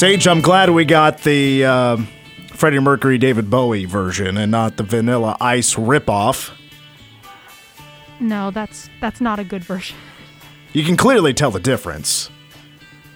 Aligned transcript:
Sage, 0.00 0.26
I'm 0.26 0.40
glad 0.40 0.70
we 0.70 0.86
got 0.86 1.18
the 1.24 1.62
uh, 1.62 1.96
Freddie 2.54 2.78
Mercury, 2.78 3.18
David 3.18 3.50
Bowie 3.50 3.84
version 3.84 4.38
and 4.38 4.50
not 4.50 4.78
the 4.78 4.82
Vanilla 4.82 5.36
Ice 5.42 5.74
ripoff. 5.74 6.52
No, 8.18 8.50
that's 8.50 8.88
that's 9.02 9.20
not 9.20 9.38
a 9.38 9.44
good 9.44 9.62
version. 9.62 9.98
You 10.72 10.84
can 10.84 10.96
clearly 10.96 11.34
tell 11.34 11.50
the 11.50 11.60
difference. 11.60 12.30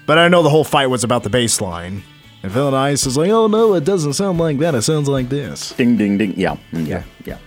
But 0.05 0.19
I 0.19 0.29
know 0.29 0.43
the 0.43 0.51
whole 0.51 0.63
fight 0.63 0.89
was 0.89 1.05
about 1.05 1.23
the 1.23 1.31
bass 1.31 1.63
line. 1.63 2.03
And 2.45 2.53
Vanilla 2.53 2.77
Ice 2.79 3.07
is 3.07 3.17
like, 3.17 3.31
oh 3.31 3.47
no, 3.47 3.73
it 3.73 3.85
doesn't 3.85 4.13
sound 4.13 4.37
like 4.39 4.59
that. 4.59 4.75
It 4.75 4.83
sounds 4.83 5.09
like 5.09 5.31
this. 5.31 5.73
Ding, 5.73 5.97
ding, 5.97 6.19
ding. 6.19 6.35
Yeah, 6.39 6.59
mm, 6.73 6.87
yeah, 6.87 7.03
yeah. 7.25 7.39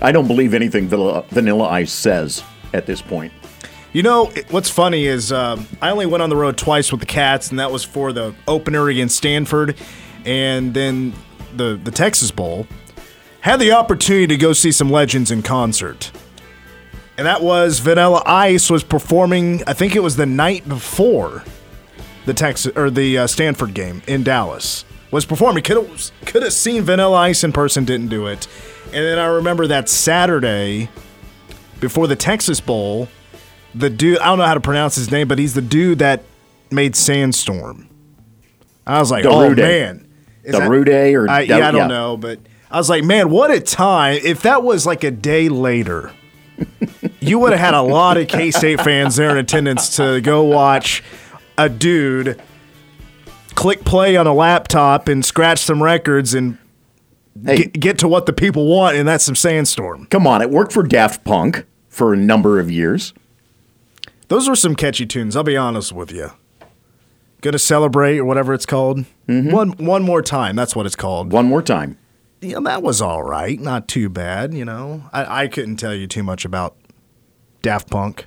I 0.00 0.12
don't 0.12 0.28
believe 0.28 0.54
anything 0.54 0.86
Vanilla, 0.86 1.24
Vanilla 1.30 1.64
Ice 1.68 1.90
says 1.90 2.44
at 2.72 2.86
this 2.86 3.02
point. 3.02 3.32
You 3.92 4.04
know, 4.04 4.30
it- 4.36 4.48
what's 4.52 4.70
funny 4.70 5.06
is 5.06 5.32
um, 5.32 5.66
I 5.80 5.90
only 5.90 6.06
went 6.06 6.22
on 6.22 6.30
the 6.30 6.36
road 6.36 6.56
twice 6.56 6.92
with 6.92 7.00
the 7.00 7.06
Cats, 7.06 7.50
and 7.50 7.58
that 7.58 7.72
was 7.72 7.82
for 7.82 8.12
the 8.12 8.36
opener 8.46 8.88
against 8.88 9.16
Stanford 9.16 9.76
and 10.24 10.72
then 10.74 11.12
the, 11.56 11.74
the 11.82 11.90
Texas 11.90 12.30
Bowl. 12.30 12.68
Had 13.40 13.58
the 13.58 13.72
opportunity 13.72 14.28
to 14.28 14.36
go 14.36 14.52
see 14.52 14.70
some 14.70 14.90
legends 14.90 15.32
in 15.32 15.42
concert. 15.42 16.12
And 17.18 17.26
that 17.26 17.42
was 17.42 17.80
Vanilla 17.80 18.22
Ice 18.26 18.70
was 18.70 18.84
performing, 18.84 19.64
I 19.66 19.72
think 19.72 19.96
it 19.96 20.04
was 20.04 20.14
the 20.14 20.24
night 20.24 20.68
before 20.68 21.42
the 22.26 22.34
Texas 22.34 22.72
or 22.76 22.90
the 22.90 23.18
uh, 23.18 23.26
Stanford 23.26 23.74
game 23.74 24.02
in 24.06 24.22
Dallas. 24.22 24.84
Was 25.10 25.26
performing. 25.26 25.62
Could 25.62 25.76
have 25.76 26.10
could 26.24 26.42
have 26.42 26.54
seen 26.54 26.84
Vanilla 26.84 27.18
Ice 27.18 27.44
in 27.44 27.52
person, 27.52 27.84
didn't 27.84 28.08
do 28.08 28.26
it. 28.28 28.48
And 28.86 29.04
then 29.04 29.18
I 29.18 29.26
remember 29.26 29.66
that 29.66 29.90
Saturday 29.90 30.88
before 31.80 32.06
the 32.06 32.16
Texas 32.16 32.60
Bowl, 32.62 33.08
the 33.74 33.90
dude 33.90 34.18
I 34.20 34.26
don't 34.26 34.38
know 34.38 34.46
how 34.46 34.54
to 34.54 34.60
pronounce 34.60 34.94
his 34.94 35.10
name, 35.10 35.28
but 35.28 35.38
he's 35.38 35.52
the 35.52 35.60
dude 35.60 35.98
that 35.98 36.22
made 36.70 36.96
Sandstorm. 36.96 37.88
I 38.86 39.00
was 39.00 39.10
like, 39.10 39.26
oh 39.26 39.50
Darude. 39.50 39.56
man, 39.58 40.08
Is 40.44 40.52
that- 40.52 40.62
Darude 40.62 41.14
or 41.14 41.28
I, 41.30 41.42
yeah, 41.42 41.56
I 41.56 41.70
don't 41.70 41.74
yeah. 41.82 41.86
know, 41.88 42.16
but 42.16 42.38
I 42.70 42.78
was 42.78 42.88
like, 42.88 43.04
man, 43.04 43.28
what 43.28 43.50
a 43.50 43.60
time! 43.60 44.18
If 44.24 44.42
that 44.42 44.62
was 44.62 44.86
like 44.86 45.04
a 45.04 45.10
day 45.10 45.50
later, 45.50 46.10
you 47.20 47.38
would 47.38 47.52
have 47.52 47.60
had 47.60 47.74
a 47.74 47.82
lot 47.82 48.16
of 48.16 48.28
K 48.28 48.50
State 48.50 48.80
fans 48.80 49.16
there 49.16 49.28
in 49.30 49.36
attendance 49.36 49.96
to 49.96 50.22
go 50.22 50.42
watch 50.44 51.04
a 51.58 51.68
dude 51.68 52.40
click 53.54 53.84
play 53.84 54.16
on 54.16 54.26
a 54.26 54.34
laptop 54.34 55.08
and 55.08 55.24
scratch 55.24 55.58
some 55.60 55.82
records 55.82 56.34
and 56.34 56.58
Hey. 57.46 57.56
get, 57.56 57.72
get 57.72 57.98
to 58.00 58.08
what 58.08 58.26
the 58.26 58.32
people 58.32 58.66
want, 58.68 58.94
and 58.96 59.08
that's 59.08 59.24
some 59.24 59.34
Sandstorm. 59.34 60.06
Come 60.10 60.26
on, 60.26 60.42
it 60.42 60.50
worked 60.50 60.70
for 60.70 60.82
Daft 60.82 61.24
Punk 61.24 61.64
for 61.88 62.12
a 62.12 62.16
number 62.16 62.58
of 62.60 62.70
years. 62.70 63.14
Those 64.28 64.48
were 64.48 64.54
some 64.56 64.76
catchy 64.76 65.06
tunes. 65.06 65.34
I'll 65.34 65.42
be 65.42 65.56
honest 65.56 65.92
with 65.92 66.12
you. 66.12 66.32
Gonna 67.40 67.58
celebrate 67.58 68.18
or 68.18 68.24
whatever 68.26 68.52
it's 68.52 68.66
called. 68.66 69.04
Mm-hmm. 69.28 69.50
One 69.50 69.70
one 69.72 70.02
more 70.02 70.20
time. 70.22 70.56
That's 70.56 70.76
what 70.76 70.84
it's 70.84 70.94
called. 70.94 71.32
One 71.32 71.46
more 71.46 71.62
time. 71.62 71.96
Yeah, 72.42 72.60
that 72.64 72.82
was 72.82 73.00
all 73.00 73.22
right. 73.22 73.58
Not 73.58 73.88
too 73.88 74.08
bad. 74.10 74.52
You 74.52 74.64
know, 74.66 75.04
I, 75.12 75.44
I 75.44 75.48
couldn't 75.48 75.76
tell 75.76 75.94
you 75.94 76.06
too 76.06 76.22
much 76.22 76.44
about 76.44 76.76
Daft 77.62 77.90
Punk. 77.90 78.26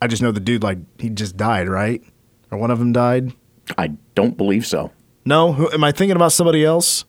I 0.00 0.06
just 0.06 0.22
know 0.22 0.32
the 0.32 0.40
dude 0.40 0.62
like 0.62 0.78
he 0.98 1.10
just 1.10 1.36
died, 1.36 1.68
right? 1.68 2.02
Or 2.50 2.58
one 2.58 2.70
of 2.70 2.78
them 2.78 2.92
died. 2.92 3.32
I 3.76 3.88
don't 4.14 4.36
believe 4.36 4.66
so. 4.66 4.92
No, 5.24 5.52
Who, 5.52 5.70
am 5.70 5.84
I 5.84 5.92
thinking 5.92 6.16
about 6.16 6.32
somebody 6.32 6.64
else? 6.64 7.04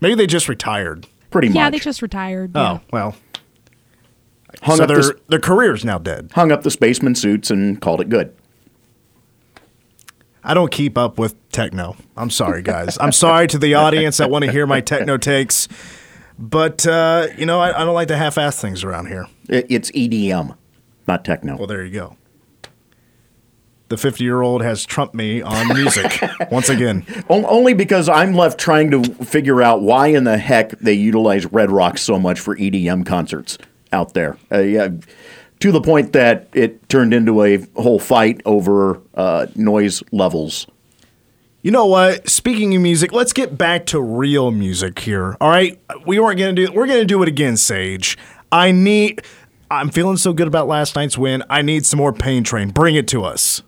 Maybe 0.00 0.14
they 0.14 0.26
just 0.26 0.48
retired. 0.48 1.06
Pretty 1.30 1.48
much. 1.48 1.56
Yeah, 1.56 1.70
they 1.70 1.78
just 1.78 2.02
retired. 2.02 2.52
Oh 2.54 2.60
yeah. 2.60 2.78
well, 2.92 3.16
hung, 4.62 4.76
so 4.76 4.84
up 4.84 4.88
their 4.88 5.02
the, 5.02 5.20
their 5.28 5.38
career's 5.38 5.84
now 5.84 5.98
dead. 5.98 6.30
hung 6.34 6.50
up 6.52 6.62
the 6.62 6.70
spaceman 6.70 7.14
suits 7.14 7.50
and 7.50 7.80
called 7.80 8.00
it 8.00 8.08
good. 8.08 8.34
I 10.42 10.54
don't 10.54 10.70
keep 10.70 10.96
up 10.96 11.18
with 11.18 11.34
techno. 11.50 11.96
I'm 12.16 12.30
sorry, 12.30 12.62
guys. 12.62 12.96
I'm 13.00 13.10
sorry 13.12 13.48
to 13.48 13.58
the 13.58 13.74
audience 13.74 14.18
that 14.18 14.30
want 14.30 14.44
to 14.44 14.52
hear 14.52 14.66
my 14.66 14.80
techno 14.80 15.16
takes, 15.18 15.66
but 16.38 16.86
uh, 16.86 17.28
you 17.36 17.46
know 17.46 17.60
I, 17.60 17.82
I 17.82 17.84
don't 17.84 17.94
like 17.94 18.08
to 18.08 18.16
half-ass 18.16 18.60
things 18.60 18.84
around 18.84 19.06
here. 19.06 19.26
It, 19.48 19.66
it's 19.68 19.90
EDM, 19.90 20.56
not 21.06 21.24
techno. 21.24 21.56
Well, 21.56 21.66
there 21.66 21.84
you 21.84 21.92
go. 21.92 22.16
The 23.88 23.96
50-year-old 23.96 24.62
has 24.62 24.84
trumped 24.84 25.14
me 25.14 25.42
on 25.42 25.68
music 25.68 26.20
once 26.50 26.68
again. 26.68 27.06
Only 27.28 27.72
because 27.72 28.08
I'm 28.08 28.34
left 28.34 28.58
trying 28.58 28.90
to 28.90 29.04
figure 29.24 29.62
out 29.62 29.80
why 29.80 30.08
in 30.08 30.24
the 30.24 30.38
heck 30.38 30.70
they 30.80 30.94
utilize 30.94 31.46
Red 31.46 31.70
Rock 31.70 31.98
so 31.98 32.18
much 32.18 32.40
for 32.40 32.56
EDM 32.56 33.06
concerts 33.06 33.58
out 33.92 34.12
there. 34.14 34.38
Uh, 34.50 34.58
yeah, 34.58 34.88
to 35.60 35.72
the 35.72 35.80
point 35.80 36.12
that 36.14 36.48
it 36.52 36.88
turned 36.88 37.14
into 37.14 37.42
a 37.42 37.58
whole 37.76 37.98
fight 38.00 38.40
over 38.44 39.00
uh, 39.14 39.46
noise 39.54 40.02
levels. 40.10 40.66
You 41.62 41.70
know 41.70 41.86
what? 41.86 42.28
Speaking 42.28 42.76
of 42.76 42.82
music, 42.82 43.12
let's 43.12 43.32
get 43.32 43.56
back 43.56 43.86
to 43.86 44.00
real 44.00 44.50
music 44.50 44.98
here. 45.00 45.36
All 45.40 45.48
right, 45.48 45.80
we 46.06 46.18
weren't 46.18 46.38
gonna 46.38 46.52
do. 46.52 46.70
We're 46.72 46.86
gonna 46.86 47.04
do 47.04 47.22
it 47.22 47.28
again, 47.28 47.56
Sage. 47.56 48.16
I 48.52 48.70
need. 48.70 49.22
I'm 49.70 49.90
feeling 49.90 50.16
so 50.16 50.32
good 50.32 50.46
about 50.46 50.68
last 50.68 50.94
night's 50.94 51.18
win. 51.18 51.42
I 51.50 51.62
need 51.62 51.84
some 51.84 51.98
more 51.98 52.12
Pain 52.12 52.44
Train. 52.44 52.70
Bring 52.70 52.94
it 52.94 53.08
to 53.08 53.24
us. 53.24 53.62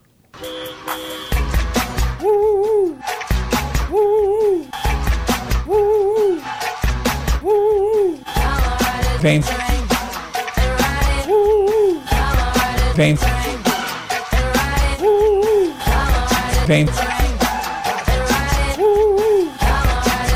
Pain. 9.21 9.43
Pain. 12.95 13.17
Pain. 16.67 16.89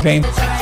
Pain. 0.03 0.52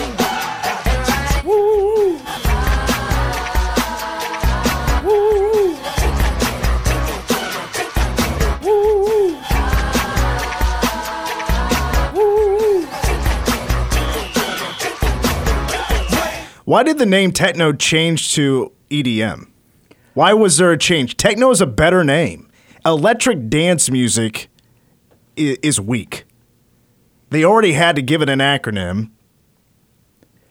Why 16.72 16.84
did 16.84 17.00
the 17.00 17.06
name 17.06 17.34
techno 17.34 17.74
change 17.74 18.34
to 18.36 18.72
EDM? 18.90 19.50
Why 20.14 20.32
was 20.32 20.56
there 20.56 20.72
a 20.72 20.78
change? 20.78 21.18
Techno 21.18 21.52
is 21.52 21.60
a 21.60 21.66
better 21.66 22.02
name. 22.02 22.50
Electric 22.86 23.50
dance 23.50 23.92
music 23.92 24.48
i- 25.38 25.58
is 25.62 25.82
weak. 25.82 26.24
They 27.30 27.44
already 27.44 27.74
had 27.74 27.98
to 27.98 28.02
give 28.02 28.22
it 28.22 28.30
an 28.30 28.40
acronym 28.40 29.10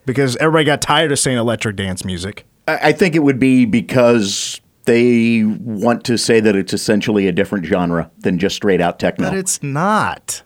because 0.04 0.36
everybody 0.36 0.66
got 0.66 0.82
tired 0.82 1.10
of 1.10 1.18
saying 1.18 1.38
electric 1.38 1.76
dance 1.76 2.04
music. 2.04 2.44
I, 2.68 2.88
I 2.88 2.92
think 2.92 3.14
it 3.14 3.20
would 3.20 3.38
be 3.38 3.64
because 3.64 4.60
they 4.84 5.44
want 5.44 6.04
to 6.04 6.18
say 6.18 6.38
that 6.38 6.54
it's 6.54 6.74
essentially 6.74 7.28
a 7.28 7.32
different 7.32 7.64
genre 7.64 8.10
than 8.18 8.38
just 8.38 8.56
straight 8.56 8.82
out 8.82 8.98
techno. 8.98 9.30
But 9.30 9.38
it's 9.38 9.62
not. 9.62 10.42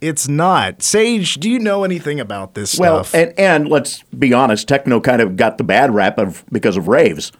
It's 0.00 0.28
not. 0.28 0.82
Sage, 0.82 1.36
do 1.36 1.50
you 1.50 1.58
know 1.58 1.84
anything 1.84 2.20
about 2.20 2.54
this 2.54 2.78
well, 2.78 3.04
stuff? 3.04 3.18
and 3.20 3.38
and 3.38 3.68
let's 3.68 4.02
be 4.16 4.32
honest, 4.32 4.68
techno 4.68 5.00
kind 5.00 5.20
of 5.20 5.36
got 5.36 5.58
the 5.58 5.64
bad 5.64 5.94
rap 5.94 6.18
of 6.18 6.44
because 6.52 6.76
of 6.76 6.88
raves. 6.88 7.32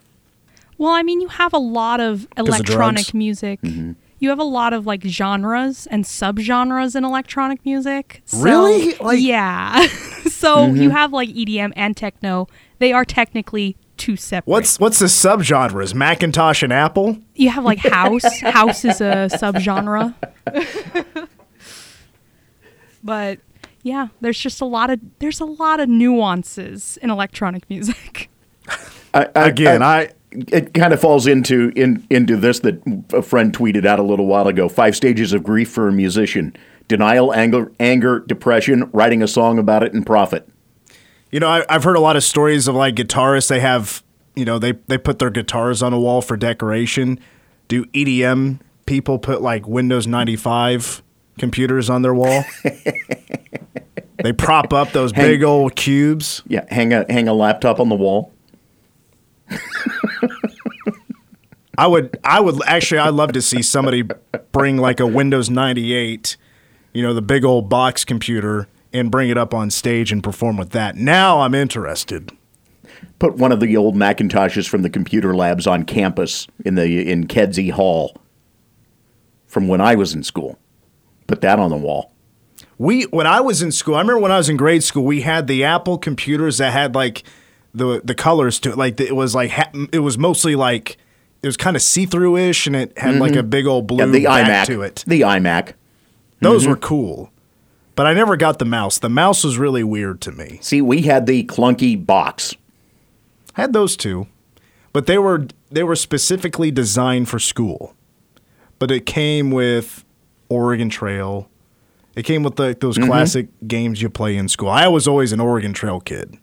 Well, 0.77 0.93
I 0.93 1.03
mean, 1.03 1.21
you 1.21 1.29
have 1.29 1.53
a 1.53 1.59
lot 1.59 2.01
of 2.01 2.27
of 2.37 2.47
electronic 2.49 3.07
drugs? 3.07 3.15
music. 3.15 3.61
Mm-hmm. 3.63 3.93
You 4.21 4.31
have 4.31 4.41
a 4.41 4.45
lot 4.45 4.73
of 4.73 4.87
like 4.87 5.03
genres 5.05 5.87
and 5.89 6.05
subgenres 6.05 6.97
in 6.97 7.05
electronic 7.05 7.65
music. 7.65 8.23
So, 8.25 8.43
Really? 8.43 8.95
Like- 8.95 9.21
yeah. 9.21 9.87
so 10.27 10.57
mm-hmm. 10.57 10.83
you 10.83 10.91
have 10.91 11.13
like 11.13 11.29
EDM 11.29 11.73
and 11.77 11.97
techno. 11.97 12.49
They 12.79 12.93
are 12.93 13.05
technically 13.05 13.77
two 13.97 14.17
separate. 14.17 14.51
what's 14.51 14.79
what's 14.81 14.99
the 15.01 15.07
subgenres? 15.07 15.95
Macintosh 15.95 16.63
and 16.63 16.73
Apple? 16.73 17.19
you 17.35 17.51
have 17.51 17.65
like 17.65 17.79
house. 17.79 18.41
house 18.41 18.85
is 18.85 19.01
a 19.01 19.29
subgenre. 19.33 20.15
but 23.03 23.39
yeah, 23.83 24.09
there's 24.21 24.39
just 24.39 24.61
a 24.61 24.65
lot 24.65 24.91
of 24.91 25.01
there's 25.19 25.41
a 25.41 25.45
lot 25.45 25.81
of 25.81 25.89
nuances 25.89 26.99
in 27.03 27.11
electronic 27.11 27.69
music. 27.71 28.31
I, 29.15 29.29
I, 29.35 29.49
Again, 29.49 29.83
I 29.83 30.11
it 30.31 30.75
kind 30.75 30.93
of 30.93 31.01
falls 31.01 31.27
into 31.27 31.73
in 31.75 32.07
into 32.11 32.37
this 32.37 32.61
that 32.61 32.83
a 33.13 33.23
friend 33.23 33.57
tweeted 33.57 33.87
out 33.87 33.99
a 33.99 34.03
little 34.03 34.27
while 34.27 34.49
ago. 34.49 34.69
Five 34.69 34.95
stages 34.97 35.33
of 35.33 35.43
grief 35.43 35.71
for 35.71 35.89
a 35.89 35.93
musician: 35.93 36.55
denial, 36.87 37.33
anger, 37.33 37.73
anger, 37.81 38.21
depression, 38.21 38.91
writing 38.93 39.23
a 39.23 39.29
song 39.29 39.59
about 39.59 39.83
it, 39.83 39.93
and 39.95 40.05
profit. 40.05 40.49
You 41.31 41.41
know, 41.41 41.49
I, 41.49 41.65
I've 41.69 41.85
heard 41.85 41.97
a 41.97 42.01
lot 42.01 42.17
of 42.17 42.25
stories 42.25 42.69
of 42.69 42.75
like 42.75 42.95
guitarists. 42.95 43.49
They 43.49 43.61
have, 43.61 44.03
you 44.35 44.45
know, 44.45 44.59
they 44.59 44.73
they 44.87 44.99
put 44.99 45.19
their 45.19 45.31
guitars 45.31 45.83
on 45.83 45.93
a 45.93 46.01
wall 46.01 46.21
for 46.21 46.37
decoration. 46.37 47.19
Do 47.69 47.85
EDM 47.87 48.61
people 48.87 49.19
put 49.19 49.41
like 49.41 49.67
Windows 49.67 50.07
ninety 50.07 50.37
five 50.37 51.03
computers 51.39 51.89
on 51.89 52.03
their 52.03 52.15
wall? 52.15 52.45
they 54.23 54.33
prop 54.33 54.73
up 54.73 54.93
those 54.93 55.13
Hang- 55.13 55.25
big 55.27 55.43
old 55.43 55.77
cubes. 55.77 56.43
Yeah, 56.47 56.65
hang 56.69 56.93
a 56.93 57.05
hang 57.11 57.29
a 57.29 57.35
laptop 57.35 57.81
on 57.81 57.89
the 57.89 57.95
wall. 57.95 58.33
I 61.79 61.87
would, 61.87 62.19
I 62.25 62.41
would 62.41 62.61
actually, 62.67 62.99
I'd 62.99 63.15
love 63.15 63.33
to 63.33 63.41
see 63.43 63.63
somebody 63.63 64.03
bring 64.51 64.79
like 64.79 64.99
a 64.99 65.07
Windows 65.07 65.49
98, 65.49 66.37
you 66.93 67.03
know, 67.03 67.15
the 67.15 67.23
big 67.23 67.45
old 67.45 67.69
box 67.69 68.05
computer, 68.05 68.67
and 68.93 69.13
bring 69.13 69.31
it 69.31 69.39
up 69.39 69.55
on 69.55 69.71
stage 69.71 70.11
and 70.11 70.23
perform 70.23 70.57
with 70.57 70.71
that. 70.71 70.97
Now 70.97 71.41
I'm 71.41 71.55
interested. 71.55 72.33
Put 73.21 73.37
one 73.37 73.53
of 73.53 73.61
the 73.61 73.77
old 73.77 73.95
Macintoshes 73.95 74.69
from 74.69 74.83
the 74.83 74.91
computer 74.91 75.37
labs 75.37 75.69
on 75.69 75.85
campus 75.85 76.49
in 76.65 76.75
the 76.75 77.09
in 77.09 77.29
Kedzie 77.29 77.71
Hall 77.71 78.17
from 79.47 79.69
when 79.69 79.81
I 79.81 79.95
was 79.95 80.15
in 80.15 80.25
school. 80.25 80.59
Put 81.29 81.41
that 81.43 81.61
on 81.61 81.71
the 81.71 81.77
wall. 81.77 82.13
We, 82.79 83.05
when 83.05 83.27
I 83.27 83.41
was 83.41 83.63
in 83.63 83.71
school, 83.71 83.95
I 83.95 84.01
remember 84.01 84.21
when 84.21 84.33
I 84.33 84.37
was 84.39 84.49
in 84.49 84.57
grade 84.57 84.83
school, 84.83 85.05
we 85.05 85.21
had 85.21 85.47
the 85.47 85.63
Apple 85.65 85.99
computers 85.99 86.59
that 86.59 86.73
had 86.73 86.95
like 86.97 87.23
the 87.75 88.01
the 88.05 88.15
colors 88.15 88.59
to 88.61 88.71
it. 88.71 88.79
Like 88.79 89.01
it 89.01 89.15
was 89.15 89.35
like 89.35 89.53
it 89.93 89.99
was 90.01 90.17
mostly 90.19 90.57
like 90.57 90.97
it 91.43 91.47
was 91.47 91.57
kind 91.57 91.77
of 91.77 91.83
see 91.83 92.07
through 92.07 92.37
ish, 92.37 92.67
and 92.67 92.75
it 92.75 92.97
had 92.99 93.17
like 93.21 93.37
a 93.37 93.43
big 93.45 93.67
old 93.67 93.87
blue 93.87 93.99
Mm-hmm. 94.05 94.15
Yeah, 94.15 94.19
the 94.21 94.43
back 94.45 94.67
iMac 94.69 94.73
to 94.73 94.83
it. 94.83 95.05
The 95.07 95.21
iMac. 95.23 95.75
Those 96.41 96.63
Mm-hmm. 96.63 96.71
were 96.71 96.77
cool, 96.77 97.31
but 97.97 98.07
I 98.07 98.15
never 98.15 98.37
got 98.37 98.59
the 98.61 98.65
mouse. 98.65 98.99
The 98.99 99.09
mouse 99.09 99.43
was 99.45 99.59
really 99.59 99.83
weird 99.85 100.21
to 100.23 100.33
me. 100.33 100.59
See, 100.63 100.81
we 100.81 101.03
had 101.03 101.27
the 101.27 101.45
clunky 101.45 102.05
box. 102.05 102.55
had 103.55 103.73
those 103.73 103.97
two, 103.97 104.29
but 104.93 105.07
they 105.07 105.19
were 105.19 105.47
they 105.71 105.83
were 105.83 105.97
specifically 105.97 106.71
designed 106.71 107.29
for 107.29 107.39
school. 107.41 107.95
But 108.79 108.93
it 108.93 109.05
came 109.05 109.51
with 109.51 110.05
Oregon 110.49 110.89
Trail. 110.89 111.49
It 112.15 112.25
came 112.25 112.43
with 112.43 112.57
the, 112.57 112.77
those 112.79 112.99
classic 112.99 113.49
games 113.67 114.03
you 114.03 114.11
play 114.11 114.37
in 114.37 114.49
school. 114.49 114.69
I 114.69 114.89
was 114.89 115.07
always 115.07 115.33
an 115.33 115.41
Oregon 115.41 115.73
Trail 115.73 116.01
kid. 116.01 116.37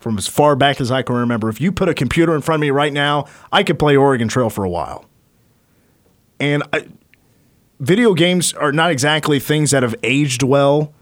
From 0.00 0.18
as 0.18 0.26
far 0.26 0.56
back 0.56 0.80
as 0.80 0.90
I 0.90 1.02
can 1.02 1.14
remember, 1.16 1.48
if 1.48 1.60
you 1.60 1.72
put 1.72 1.88
a 1.88 1.94
computer 1.94 2.34
in 2.34 2.42
front 2.42 2.56
of 2.58 2.62
me 2.62 2.70
right 2.70 2.92
now, 2.92 3.26
I 3.52 3.62
could 3.62 3.78
play 3.78 3.96
Oregon 3.96 4.28
Trail 4.28 4.50
for 4.50 4.64
a 4.64 4.68
while. 4.68 5.06
And 6.40 6.62
I, 6.72 6.86
video 7.80 8.14
games 8.14 8.52
are 8.54 8.72
not 8.72 8.90
exactly 8.90 9.38
things 9.38 9.70
that 9.70 9.82
have 9.82 9.94
aged 10.02 10.42
well 10.42 10.92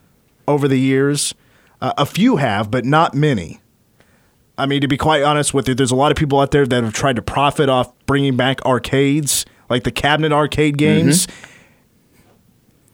over 0.46 0.68
the 0.68 0.78
years. 0.78 1.34
Uh, 1.80 1.92
a 1.98 2.06
few 2.06 2.36
have, 2.36 2.70
but 2.70 2.84
not 2.84 3.14
many. 3.14 3.60
I 4.58 4.66
mean, 4.66 4.82
to 4.82 4.88
be 4.88 4.96
quite 4.98 5.22
honest 5.22 5.54
with 5.54 5.66
you, 5.66 5.74
there's 5.74 5.90
a 5.90 5.96
lot 5.96 6.12
of 6.12 6.16
people 6.18 6.38
out 6.38 6.50
there 6.50 6.66
that 6.66 6.84
have 6.84 6.92
tried 6.92 7.16
to 7.16 7.22
profit 7.22 7.68
off 7.68 7.92
bringing 8.06 8.36
back 8.36 8.64
arcades, 8.64 9.46
like 9.70 9.82
the 9.84 9.90
cabinet 9.90 10.30
arcade 10.30 10.76
games. 10.78 11.26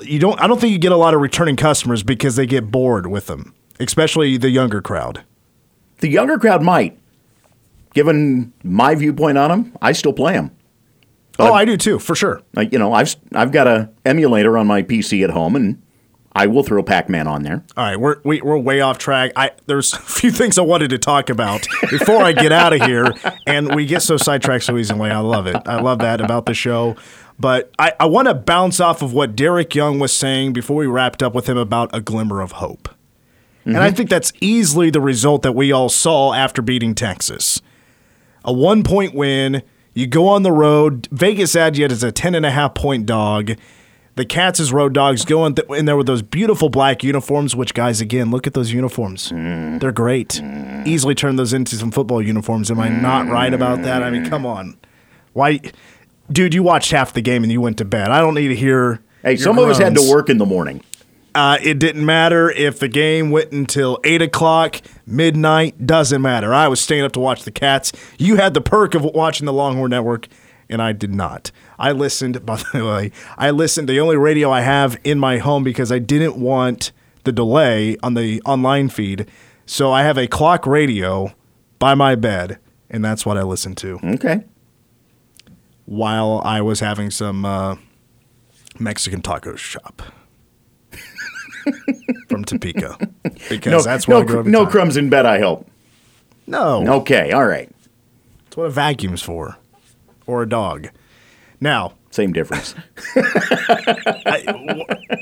You 0.00 0.18
don't. 0.18 0.40
I 0.40 0.46
don't 0.46 0.60
think 0.60 0.72
you 0.72 0.78
get 0.78 0.92
a 0.92 0.96
lot 0.96 1.14
of 1.14 1.20
returning 1.20 1.56
customers 1.56 2.02
because 2.02 2.36
they 2.36 2.46
get 2.46 2.70
bored 2.70 3.06
with 3.06 3.26
them, 3.26 3.54
especially 3.80 4.36
the 4.36 4.50
younger 4.50 4.80
crowd. 4.80 5.24
The 5.98 6.08
younger 6.08 6.38
crowd 6.38 6.62
might. 6.62 6.98
Given 7.94 8.52
my 8.62 8.94
viewpoint 8.94 9.38
on 9.38 9.50
them, 9.50 9.76
I 9.82 9.92
still 9.92 10.12
play 10.12 10.34
them. 10.34 10.52
oh, 11.38 11.52
I 11.52 11.64
do 11.64 11.76
too, 11.76 11.98
for 11.98 12.14
sure. 12.14 12.42
Like 12.54 12.72
you 12.72 12.78
know, 12.78 12.92
I've 12.92 13.16
I've 13.32 13.50
got 13.50 13.66
a 13.66 13.90
emulator 14.04 14.56
on 14.56 14.66
my 14.66 14.82
PC 14.82 15.24
at 15.24 15.30
home, 15.30 15.56
and 15.56 15.82
I 16.38 16.46
will 16.46 16.62
throw 16.62 16.82
Pac-Man 16.82 17.26
on 17.26 17.42
there. 17.42 17.64
All 17.76 17.84
right, 17.84 17.98
we're 17.98 18.20
we, 18.22 18.40
we're 18.40 18.56
way 18.58 18.80
off 18.80 18.98
track. 18.98 19.32
I 19.34 19.50
there's 19.66 19.92
a 19.94 19.98
few 19.98 20.30
things 20.30 20.56
I 20.56 20.62
wanted 20.62 20.90
to 20.90 20.98
talk 20.98 21.30
about 21.30 21.66
before 21.90 22.22
I 22.22 22.32
get 22.32 22.52
out 22.52 22.72
of 22.72 22.82
here, 22.82 23.12
and 23.46 23.74
we 23.74 23.86
get 23.86 24.02
so 24.02 24.16
sidetracked 24.16 24.64
so 24.64 24.76
easily. 24.78 25.10
I 25.10 25.18
love 25.18 25.46
it. 25.46 25.56
I 25.66 25.80
love 25.80 25.98
that 25.98 26.20
about 26.20 26.46
the 26.46 26.54
show. 26.54 26.96
But 27.40 27.72
I, 27.78 27.92
I 28.00 28.06
want 28.06 28.26
to 28.26 28.34
bounce 28.34 28.80
off 28.80 29.00
of 29.02 29.12
what 29.12 29.36
Derek 29.36 29.74
Young 29.74 29.98
was 29.98 30.12
saying 30.12 30.52
before 30.52 30.76
we 30.76 30.86
wrapped 30.86 31.22
up 31.22 31.34
with 31.34 31.48
him 31.48 31.56
about 31.56 31.90
a 31.92 32.00
glimmer 32.00 32.40
of 32.40 32.52
hope. 32.52 32.88
And 33.64 33.76
I 33.76 33.88
mm-hmm. 33.88 33.96
think 33.96 34.10
that's 34.10 34.32
easily 34.40 34.90
the 34.90 35.00
result 35.00 35.42
that 35.42 35.52
we 35.52 35.70
all 35.70 35.88
saw 35.88 36.32
after 36.32 36.62
beating 36.62 36.94
Texas. 36.94 37.60
A 38.44 38.52
one 38.52 38.82
point 38.82 39.14
win, 39.14 39.62
you 39.94 40.06
go 40.06 40.26
on 40.26 40.42
the 40.42 40.52
road. 40.52 41.06
Vegas 41.12 41.52
had 41.52 41.76
you 41.76 41.86
as 41.86 42.02
a 42.02 42.10
10 42.10 42.34
and 42.34 42.46
a 42.46 42.50
half 42.50 42.74
point 42.74 43.04
dog. 43.06 43.56
The 44.18 44.24
Cats 44.24 44.58
as 44.58 44.72
road 44.72 44.94
dogs 44.94 45.24
go 45.24 45.46
in, 45.46 45.54
th- 45.54 45.68
in 45.70 45.84
there 45.84 45.96
with 45.96 46.08
those 46.08 46.22
beautiful 46.22 46.68
black 46.68 47.04
uniforms, 47.04 47.54
which, 47.54 47.72
guys, 47.72 48.00
again, 48.00 48.32
look 48.32 48.48
at 48.48 48.52
those 48.52 48.72
uniforms. 48.72 49.30
Mm. 49.30 49.78
They're 49.78 49.92
great. 49.92 50.30
Mm. 50.42 50.84
Easily 50.88 51.14
turn 51.14 51.36
those 51.36 51.52
into 51.52 51.76
some 51.76 51.92
football 51.92 52.20
uniforms. 52.20 52.68
Am 52.68 52.80
I 52.80 52.88
not 52.88 53.28
right 53.28 53.54
about 53.54 53.82
that? 53.82 54.02
I 54.02 54.10
mean, 54.10 54.28
come 54.28 54.42
mm. 54.42 54.56
on. 54.56 54.76
Why? 55.34 55.60
Dude, 56.32 56.52
you 56.52 56.64
watched 56.64 56.90
half 56.90 57.12
the 57.12 57.20
game 57.20 57.44
and 57.44 57.52
you 57.52 57.60
went 57.60 57.78
to 57.78 57.84
bed. 57.84 58.10
I 58.10 58.20
don't 58.20 58.34
need 58.34 58.48
to 58.48 58.56
hear. 58.56 59.00
Hey, 59.22 59.36
some 59.36 59.56
of 59.56 59.68
us 59.68 59.78
had 59.78 59.94
to 59.94 60.10
work 60.10 60.28
in 60.28 60.38
the 60.38 60.46
morning. 60.46 60.82
Uh, 61.32 61.56
it 61.62 61.78
didn't 61.78 62.04
matter 62.04 62.50
if 62.50 62.80
the 62.80 62.88
game 62.88 63.30
went 63.30 63.52
until 63.52 64.00
8 64.02 64.20
o'clock, 64.20 64.80
midnight, 65.06 65.86
doesn't 65.86 66.20
matter. 66.20 66.52
I 66.52 66.66
was 66.66 66.80
staying 66.80 67.04
up 67.04 67.12
to 67.12 67.20
watch 67.20 67.44
the 67.44 67.52
Cats. 67.52 67.92
You 68.18 68.34
had 68.34 68.52
the 68.52 68.60
perk 68.60 68.96
of 68.96 69.04
watching 69.04 69.46
the 69.46 69.52
Longhorn 69.52 69.92
Network, 69.92 70.26
and 70.68 70.82
I 70.82 70.90
did 70.90 71.14
not. 71.14 71.52
I 71.78 71.92
listened, 71.92 72.44
by 72.44 72.56
the 72.72 72.84
way, 72.86 73.12
I 73.36 73.50
listened 73.50 73.88
the 73.88 74.00
only 74.00 74.16
radio 74.16 74.50
I 74.50 74.62
have 74.62 74.98
in 75.04 75.18
my 75.18 75.38
home 75.38 75.62
because 75.64 75.92
I 75.92 75.98
didn't 75.98 76.36
want 76.36 76.92
the 77.24 77.32
delay 77.32 77.96
on 78.02 78.14
the 78.14 78.42
online 78.44 78.88
feed. 78.88 79.26
So 79.66 79.92
I 79.92 80.02
have 80.02 80.16
a 80.18 80.26
clock 80.26 80.66
radio 80.66 81.32
by 81.78 81.94
my 81.94 82.14
bed, 82.14 82.58
and 82.90 83.04
that's 83.04 83.24
what 83.26 83.36
I 83.36 83.42
listened 83.42 83.76
to 83.78 84.00
Okay. 84.02 84.44
while 85.84 86.40
I 86.44 86.60
was 86.62 86.80
having 86.80 87.10
some 87.10 87.44
uh, 87.44 87.76
Mexican 88.78 89.20
taco 89.22 89.54
shop 89.56 90.02
from 92.28 92.44
Topeka 92.44 92.96
because 93.48 93.70
No, 93.72 93.82
that's 93.82 94.08
where 94.08 94.18
no, 94.18 94.22
I 94.22 94.26
go 94.26 94.38
every 94.40 94.52
no 94.52 94.66
crumbs 94.66 94.96
in 94.96 95.10
bed. 95.10 95.26
I 95.26 95.38
hope. 95.40 95.68
No, 96.46 96.84
Okay. 97.00 97.30
All 97.32 97.46
right. 97.46 97.70
that's 98.44 98.56
what 98.56 98.64
a 98.64 98.70
vacuum's 98.70 99.22
for, 99.22 99.56
or 100.26 100.42
a 100.42 100.48
dog. 100.48 100.88
Now 101.60 101.94
Same 102.10 102.32
difference. 102.32 102.74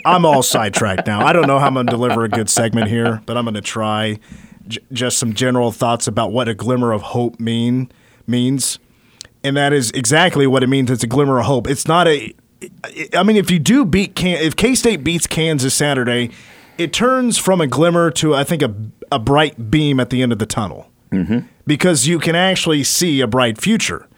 I'm 0.05 0.25
all 0.25 0.43
sidetracked 0.43 1.07
now. 1.07 1.27
I 1.27 1.33
don't 1.33 1.47
know 1.47 1.59
how 1.59 1.67
I'm 1.67 1.75
going 1.75 1.87
to 1.87 1.91
deliver 1.91 2.25
a 2.25 2.29
good 2.29 2.49
segment 2.49 2.89
here, 2.89 3.23
but 3.27 3.37
I'm 3.37 3.45
going 3.45 3.55
to 3.55 3.61
try. 3.61 4.19
J- 4.69 4.81
just 4.93 5.19
some 5.19 5.33
general 5.33 5.73
thoughts 5.73 6.07
about 6.07 6.33
what 6.33 6.49
a 6.49 6.55
glimmer 6.55 6.93
of 6.93 7.03
hope 7.03 7.41
mean 7.41 7.91
means, 8.27 8.79
and 9.43 9.57
that 9.57 9.73
is 9.73 9.91
exactly 9.93 10.47
what 10.47 10.63
it 10.63 10.69
means. 10.69 10.91
It's 10.91 11.05
a 11.05 11.09
glimmer 11.09 11.39
of 11.39 11.47
hope. 11.47 11.69
It's 11.69 11.87
not 11.87 12.09
a. 12.09 12.35
I 13.15 13.23
mean, 13.23 13.37
if 13.37 13.51
you 13.51 13.59
do 13.59 13.85
beat 13.85 14.15
Can, 14.15 14.41
if 14.41 14.57
K 14.57 14.75
State 14.75 15.05
beats 15.05 15.27
Kansas 15.27 15.75
Saturday, 15.75 16.31
it 16.79 16.93
turns 16.93 17.39
from 17.39 17.61
a 17.61 17.67
glimmer 17.67 18.11
to 18.13 18.35
I 18.35 18.45
think 18.45 18.63
a 18.63 18.75
a 19.11 19.19
bright 19.19 19.71
beam 19.71 20.01
at 20.01 20.11
the 20.11 20.23
end 20.23 20.33
of 20.33 20.39
the 20.39 20.47
tunnel, 20.47 20.91
mm-hmm. 21.11 21.47
because 21.67 22.07
you 22.07 22.19
can 22.19 22.35
actually 22.35 22.83
see 22.85 23.21
a 23.21 23.27
bright 23.27 23.61
future, 23.61 24.09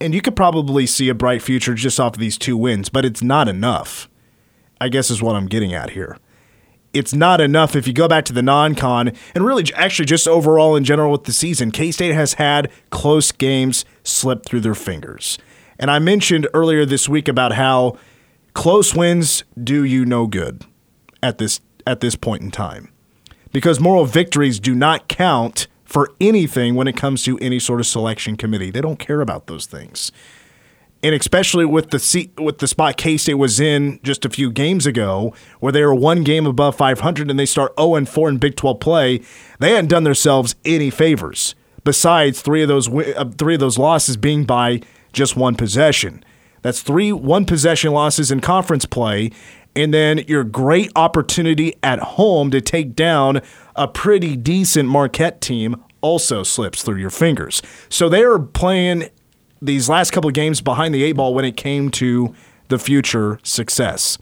and 0.00 0.14
you 0.14 0.20
could 0.20 0.36
probably 0.36 0.86
see 0.86 1.08
a 1.08 1.14
bright 1.14 1.42
future 1.42 1.74
just 1.74 2.00
off 2.00 2.14
of 2.14 2.20
these 2.20 2.38
two 2.38 2.56
wins, 2.56 2.88
but 2.88 3.04
it's 3.04 3.22
not 3.22 3.48
enough. 3.48 4.08
I 4.80 4.88
guess 4.88 5.10
is 5.10 5.22
what 5.22 5.36
I'm 5.36 5.46
getting 5.46 5.74
at 5.74 5.90
here. 5.90 6.16
It's 6.92 7.12
not 7.12 7.40
enough 7.40 7.76
if 7.76 7.86
you 7.86 7.92
go 7.92 8.08
back 8.08 8.24
to 8.24 8.32
the 8.32 8.42
non 8.42 8.74
con 8.74 9.12
and 9.34 9.44
really 9.44 9.64
actually 9.74 10.06
just 10.06 10.26
overall 10.26 10.74
in 10.74 10.84
general 10.84 11.12
with 11.12 11.24
the 11.24 11.32
season. 11.32 11.70
K 11.70 11.92
State 11.92 12.14
has 12.14 12.34
had 12.34 12.70
close 12.90 13.30
games 13.30 13.84
slip 14.02 14.44
through 14.44 14.60
their 14.60 14.74
fingers. 14.74 15.38
And 15.78 15.90
I 15.90 15.98
mentioned 15.98 16.48
earlier 16.52 16.84
this 16.84 17.08
week 17.08 17.28
about 17.28 17.52
how 17.52 17.96
close 18.54 18.94
wins 18.94 19.44
do 19.62 19.84
you 19.84 20.04
no 20.04 20.26
good 20.26 20.64
at 21.22 21.38
this 21.38 21.60
at 21.86 22.00
this 22.00 22.16
point 22.16 22.42
in 22.42 22.50
time. 22.50 22.90
Because 23.52 23.78
moral 23.78 24.04
victories 24.04 24.58
do 24.58 24.74
not 24.74 25.08
count 25.08 25.68
for 25.90 26.10
anything 26.20 26.74
when 26.76 26.86
it 26.88 26.96
comes 26.96 27.22
to 27.24 27.36
any 27.38 27.58
sort 27.58 27.80
of 27.80 27.86
selection 27.86 28.36
committee. 28.36 28.70
They 28.70 28.80
don't 28.80 28.98
care 28.98 29.20
about 29.20 29.46
those 29.46 29.66
things 29.66 30.12
and 31.02 31.14
especially 31.14 31.64
with 31.64 31.90
the 31.90 31.98
seat, 31.98 32.38
with 32.38 32.58
the 32.58 32.68
spot 32.68 32.96
K 32.96 33.16
State 33.16 33.34
was 33.34 33.58
in 33.58 34.00
just 34.02 34.24
a 34.24 34.30
few 34.30 34.50
games 34.50 34.86
ago, 34.86 35.34
where 35.60 35.72
they 35.72 35.82
were 35.82 35.94
one 35.94 36.24
game 36.24 36.46
above 36.46 36.76
500 36.76 37.30
and 37.30 37.38
they 37.38 37.46
start 37.46 37.72
0 37.78 37.94
and 37.94 38.08
4 38.08 38.28
in 38.28 38.38
Big 38.38 38.56
12 38.56 38.80
play, 38.80 39.20
they 39.58 39.70
hadn't 39.70 39.88
done 39.88 40.04
themselves 40.04 40.54
any 40.64 40.90
favors. 40.90 41.54
Besides 41.84 42.42
three 42.42 42.62
of 42.62 42.68
those 42.68 42.88
uh, 42.88 43.30
three 43.38 43.54
of 43.54 43.60
those 43.60 43.78
losses 43.78 44.16
being 44.18 44.44
by 44.44 44.82
just 45.12 45.36
one 45.36 45.54
possession, 45.54 46.22
that's 46.60 46.82
three 46.82 47.12
one 47.12 47.46
possession 47.46 47.92
losses 47.92 48.30
in 48.30 48.40
conference 48.40 48.84
play, 48.84 49.30
and 49.76 49.94
then 49.94 50.18
your 50.26 50.44
great 50.44 50.90
opportunity 50.96 51.74
at 51.82 51.98
home 52.00 52.50
to 52.50 52.60
take 52.60 52.94
down 52.94 53.40
a 53.76 53.86
pretty 53.86 54.36
decent 54.36 54.88
Marquette 54.88 55.40
team 55.40 55.76
also 56.00 56.42
slips 56.42 56.82
through 56.82 56.96
your 56.96 57.10
fingers. 57.10 57.62
So 57.88 58.08
they 58.08 58.22
are 58.22 58.38
playing 58.38 59.08
these 59.62 59.88
last 59.88 60.10
couple 60.10 60.28
of 60.28 60.34
games 60.34 60.60
behind 60.60 60.94
the 60.94 61.02
eight 61.04 61.12
ball 61.12 61.34
when 61.34 61.44
it 61.44 61.56
came 61.56 61.90
to 61.90 62.34
the 62.68 62.78
future 62.78 63.38
success. 63.42 64.18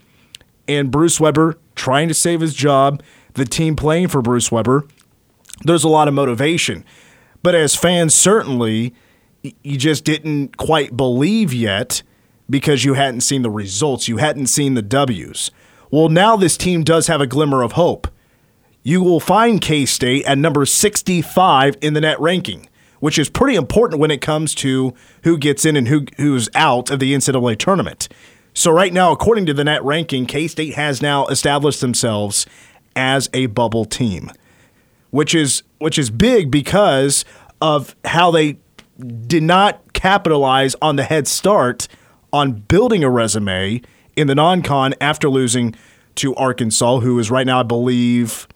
And 0.66 0.90
Bruce 0.90 1.20
Weber 1.20 1.58
trying 1.74 2.08
to 2.08 2.14
save 2.14 2.40
his 2.40 2.54
job, 2.54 3.02
the 3.34 3.44
team 3.44 3.76
playing 3.76 4.08
for 4.08 4.20
Bruce 4.20 4.50
Weber, 4.50 4.86
there's 5.62 5.84
a 5.84 5.88
lot 5.88 6.08
of 6.08 6.14
motivation. 6.14 6.84
But 7.42 7.54
as 7.54 7.74
fans, 7.74 8.14
certainly, 8.14 8.94
you 9.42 9.78
just 9.78 10.04
didn't 10.04 10.56
quite 10.56 10.96
believe 10.96 11.52
yet 11.54 12.02
because 12.50 12.84
you 12.84 12.94
hadn't 12.94 13.20
seen 13.22 13.42
the 13.42 13.50
results, 13.50 14.08
you 14.08 14.16
hadn't 14.18 14.46
seen 14.46 14.74
the 14.74 14.82
W's. 14.82 15.50
Well, 15.90 16.08
now 16.08 16.36
this 16.36 16.56
team 16.56 16.82
does 16.84 17.06
have 17.06 17.20
a 17.20 17.26
glimmer 17.26 17.62
of 17.62 17.72
hope. 17.72 18.08
you 18.82 19.02
will 19.02 19.20
find 19.20 19.60
K 19.60 19.84
State 19.84 20.24
at 20.24 20.38
number 20.38 20.64
65 20.64 21.76
in 21.82 21.94
the 21.94 22.00
net 22.00 22.18
ranking, 22.20 22.68
which 23.00 23.18
is 23.18 23.28
pretty 23.28 23.56
important 23.56 24.00
when 24.00 24.10
it 24.10 24.20
comes 24.20 24.54
to 24.56 24.94
who 25.24 25.36
gets 25.36 25.64
in 25.64 25.76
and 25.76 25.88
who 25.88 26.06
who's 26.16 26.48
out 26.54 26.90
of 26.90 26.98
the 27.00 27.12
NCAA 27.14 27.58
tournament. 27.58 28.08
So 28.54 28.70
right 28.70 28.92
now, 28.92 29.12
according 29.12 29.46
to 29.46 29.54
the 29.54 29.64
net 29.64 29.84
ranking, 29.84 30.26
K 30.26 30.48
State 30.48 30.74
has 30.74 31.02
now 31.02 31.26
established 31.26 31.80
themselves 31.80 32.46
as 32.96 33.28
a 33.34 33.46
bubble 33.46 33.84
team, 33.84 34.30
which 35.10 35.34
is 35.34 35.62
which 35.78 35.98
is 35.98 36.10
big 36.10 36.50
because 36.50 37.24
of 37.60 37.94
how 38.04 38.30
they 38.30 38.58
did 39.26 39.42
not 39.42 39.92
capitalize 39.92 40.74
on 40.80 40.96
the 40.96 41.04
head 41.04 41.28
start 41.28 41.88
on 42.32 42.52
building 42.52 43.04
a 43.04 43.10
resume 43.10 43.80
in 44.16 44.26
the 44.26 44.34
non-con 44.34 44.94
after 45.00 45.28
losing 45.28 45.74
to 46.16 46.34
Arkansas, 46.34 47.00
who 47.00 47.18
is 47.18 47.30
right 47.30 47.46
now, 47.46 47.60
I 47.60 47.62
believe, 47.62 48.48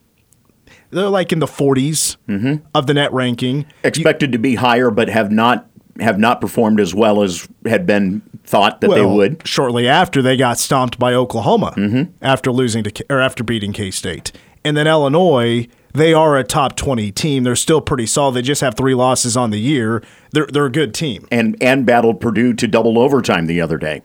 they're 0.91 1.09
like 1.09 1.33
in 1.33 1.39
the 1.39 1.47
40s 1.47 2.17
mm-hmm. 2.29 2.67
of 2.75 2.87
the 2.87 2.95
net 2.95 3.13
ranking. 3.13 3.67
Expected 3.85 4.33
to 4.33 4.39
be 4.39 4.57
higher, 4.57 4.91
but 4.91 5.09
have 5.09 5.31
not 5.31 5.69
have 6.01 6.19
not 6.19 6.41
performed 6.41 6.81
as 6.81 6.95
well 6.95 7.23
as 7.23 7.47
had 7.67 7.85
been 7.85 8.23
thought 8.45 8.81
that 8.81 8.91
they 8.91 9.05
would. 9.05 9.47
shortly 9.47 9.87
after 9.87 10.23
they 10.23 10.39
got 10.39 10.59
stomped 10.59 10.99
by 10.99 11.13
Oklahoma 11.13 11.75
mm-hmm. 11.77 12.11
after 12.23 12.51
losing 12.51 12.83
to 12.83 13.05
or 13.11 13.21
after 13.21 13.45
beating 13.45 13.73
K 13.73 13.91
State, 13.91 14.33
and 14.65 14.77
then 14.77 14.87
Illinois. 14.87 15.69
They 15.95 16.15
are 16.15 16.37
a 16.39 16.45
top 16.45 16.77
twenty 16.77 17.11
team. 17.13 17.45
They're 17.45 17.55
still 17.57 17.81
pretty 17.81 18.07
solid. 18.07 18.33
They 18.35 18.43
just 18.43 18.61
have 18.63 18.75
three 18.77 18.95
losses 18.95 19.37
on 19.37 19.51
the 19.51 19.59
year. 19.61 20.03
They're 20.33 20.47
they're 20.47 20.67
a 20.67 20.71
good 20.73 20.95
team, 20.95 21.27
And 21.31 21.57
and 21.61 21.85
battled 21.85 22.21
Purdue 22.21 22.55
to 22.55 22.67
double 22.67 22.99
overtime 22.99 23.47
the 23.47 23.61
other 23.61 23.77
day. 23.79 24.03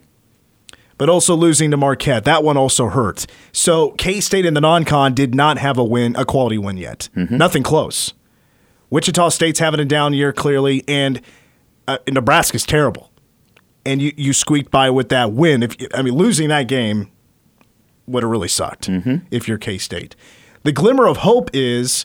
but 0.98 1.08
also 1.08 1.34
losing 1.36 1.70
to 1.70 1.76
Marquette 1.76 2.24
that 2.24 2.42
one 2.44 2.56
also 2.56 2.88
hurt. 2.88 3.26
So 3.52 3.92
K 3.92 4.20
State 4.20 4.44
in 4.44 4.54
the 4.54 4.60
non-con 4.60 5.14
did 5.14 5.34
not 5.34 5.56
have 5.58 5.78
a 5.78 5.84
win, 5.84 6.14
a 6.16 6.24
quality 6.24 6.58
win 6.58 6.76
yet. 6.76 7.08
Nothing 7.14 7.62
close. 7.62 8.12
Wichita 8.90 9.28
State's 9.30 9.58
having 9.60 9.80
a 9.80 9.84
down 9.84 10.12
year 10.14 10.32
clearly, 10.32 10.82
and 10.88 11.20
uh, 11.86 11.98
Nebraska's 12.10 12.64
terrible. 12.66 13.10
And 13.86 14.02
you 14.02 14.12
you 14.16 14.32
squeaked 14.34 14.70
by 14.70 14.90
with 14.90 15.08
that 15.10 15.32
win. 15.32 15.62
If 15.62 15.76
I 15.94 16.02
mean 16.02 16.14
losing 16.14 16.48
that 16.48 16.68
game 16.68 17.10
would 18.06 18.22
have 18.22 18.30
really 18.30 18.48
sucked 18.48 18.88
if 19.30 19.48
you're 19.48 19.56
K 19.58 19.78
State. 19.78 20.14
The 20.64 20.72
glimmer 20.72 21.06
of 21.06 21.18
hope 21.18 21.50
is 21.52 22.04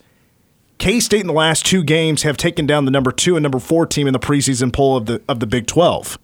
K 0.77 0.99
State 0.99 1.21
in 1.21 1.27
the 1.27 1.33
last 1.33 1.65
two 1.65 1.83
games 1.83 2.23
have 2.23 2.37
taken 2.37 2.65
down 2.65 2.85
the 2.85 2.91
number 2.91 3.11
two 3.11 3.35
and 3.35 3.43
number 3.43 3.59
four 3.59 3.85
team 3.85 4.07
in 4.07 4.13
the 4.13 4.19
preseason 4.19 4.71
poll 4.71 4.97
of 4.97 5.05
the 5.05 5.21
of 5.27 5.39
the 5.39 5.47
Big 5.47 5.67
Twelve. 5.67 6.17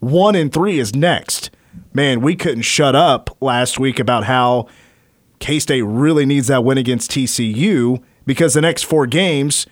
One 0.00 0.34
and 0.34 0.52
three 0.52 0.78
is 0.78 0.94
next. 0.94 1.50
Man, 1.94 2.20
we 2.20 2.34
couldn't 2.34 2.62
shut 2.62 2.94
up 2.94 3.36
last 3.40 3.78
week 3.78 3.98
about 3.98 4.24
how 4.24 4.68
K 5.38 5.58
State 5.58 5.82
really 5.82 6.26
needs 6.26 6.48
that 6.48 6.64
win 6.64 6.78
against 6.78 7.10
TCU 7.10 8.02
because 8.26 8.54
the 8.54 8.60
next 8.60 8.84
four 8.84 9.06
games 9.06 9.66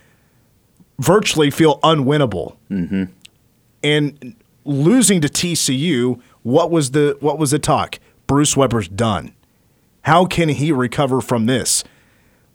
virtually 0.99 1.50
feel 1.50 1.80
unwinnable. 1.80 2.57
Mm-hmm. 2.71 3.04
And 3.83 4.37
losing 4.64 5.21
to 5.21 5.28
TCU, 5.28 6.21
what 6.42 6.71
was 6.71 6.92
the 6.92 7.16
what 7.21 7.38
was 7.38 7.50
the 7.50 7.59
talk? 7.59 7.99
Bruce 8.26 8.57
Weber's 8.57 8.88
done. 8.88 9.35
How 10.02 10.25
can 10.25 10.49
he 10.49 10.73
recover 10.73 11.21
from 11.21 11.47
this? 11.47 11.85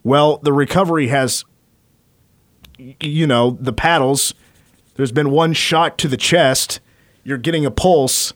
Well, 0.04 0.38
the 0.38 0.54
recovery 0.54 1.08
has, 1.08 1.46
you 2.78 3.28
know, 3.28 3.58
the 3.60 3.74
paddles. 3.74 4.34
There's 4.96 5.12
been 5.12 5.32
one 5.32 5.54
shot 5.54 5.98
to 6.00 6.08
the 6.08 6.18
chest. 6.18 6.80
You're 7.24 7.38
getting 7.38 7.66
a 7.66 7.72
pulse. 7.72 8.34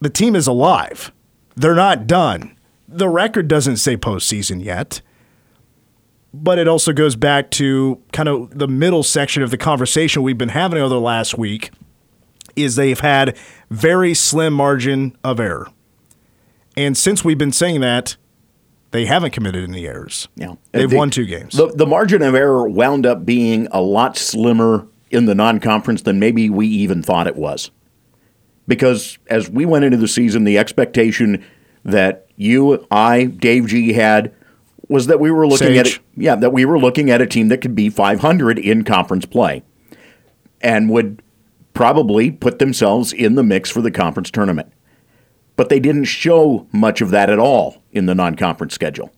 The 0.00 0.10
team 0.10 0.36
is 0.36 0.46
alive. 0.46 1.12
They're 1.56 1.74
not 1.74 2.06
done. 2.06 2.56
The 2.86 3.08
record 3.08 3.48
doesn't 3.48 3.78
say 3.78 3.96
postseason 3.96 4.62
yet 4.62 5.00
but 6.32 6.58
it 6.58 6.68
also 6.68 6.92
goes 6.92 7.16
back 7.16 7.50
to 7.50 8.00
kind 8.12 8.28
of 8.28 8.56
the 8.56 8.68
middle 8.68 9.02
section 9.02 9.42
of 9.42 9.50
the 9.50 9.56
conversation 9.56 10.22
we've 10.22 10.38
been 10.38 10.50
having 10.50 10.78
over 10.78 10.88
the 10.88 11.00
last 11.00 11.38
week 11.38 11.70
is 12.56 12.76
they've 12.76 13.00
had 13.00 13.36
very 13.70 14.14
slim 14.14 14.52
margin 14.52 15.16
of 15.24 15.40
error. 15.40 15.68
And 16.78 16.96
since 16.96 17.24
we've 17.24 17.36
been 17.38 17.52
saying 17.52 17.80
that, 17.80 18.16
they 18.92 19.04
haven't 19.04 19.32
committed 19.32 19.68
any 19.68 19.86
errors. 19.86 20.28
Yeah. 20.36 20.52
Uh, 20.52 20.54
They've 20.72 20.90
The- 20.90 20.96
won 20.96 21.10
two 21.10 21.26
games. 21.26 21.54
The, 21.54 21.66
the 21.66 21.86
margin 21.86 22.22
of 22.22 22.34
error 22.34 22.68
wound 22.68 23.04
up 23.04 23.26
being 23.26 23.66
a 23.72 23.80
lot 23.82 24.16
slimmer 24.16 24.86
in 25.10 25.24
the 25.26 25.34
non 25.34 25.58
conference 25.58 26.02
than 26.02 26.20
maybe 26.20 26.48
we 26.48 26.68
even 26.68 27.02
thought 27.02 27.26
it 27.26 27.36
was. 27.36 27.70
Because 28.68 29.18
as 29.28 29.50
we 29.50 29.66
went 29.66 29.84
into 29.84 29.96
the 29.96 30.08
season, 30.08 30.44
the 30.44 30.56
expectation 30.58 31.44
that 31.84 32.26
you, 32.36 32.86
I, 32.90 33.24
Dave 33.24 33.66
G 33.66 33.94
had 33.94 34.32
was 34.88 35.06
that 35.08 35.18
we 35.20 35.30
were 35.30 35.46
looking 35.46 35.76
at 35.78 35.86
Sage. 35.86 35.96
it, 35.96 36.02
yeah, 36.22 36.36
that 36.36 36.52
we 36.52 36.64
were 36.64 36.78
looking 36.78 37.10
at 37.10 37.20
a 37.20 37.26
team 37.26 37.48
that 37.48 37.58
could 37.60 37.74
be 37.74 37.90
500 37.90 38.58
in 38.58 38.84
conference 38.84 39.26
play 39.26 39.62
and 40.60 40.88
would 40.90 41.22
probably 41.74 42.30
put 42.30 42.58
themselves 42.58 43.12
in 43.12 43.34
the 43.34 43.42
mix 43.42 43.68
for 43.70 43.80
the 43.82 43.90
conference 43.90 44.30
tournament. 44.30 44.70
But 45.58 45.70
they 45.70 45.80
didn't 45.80 46.04
show 46.04 46.68
much 46.70 47.00
of 47.00 47.10
that 47.10 47.28
at 47.28 47.40
all 47.40 47.82
in 47.90 48.06
the 48.06 48.14
non-conference 48.14 48.72
schedule. 48.72 49.10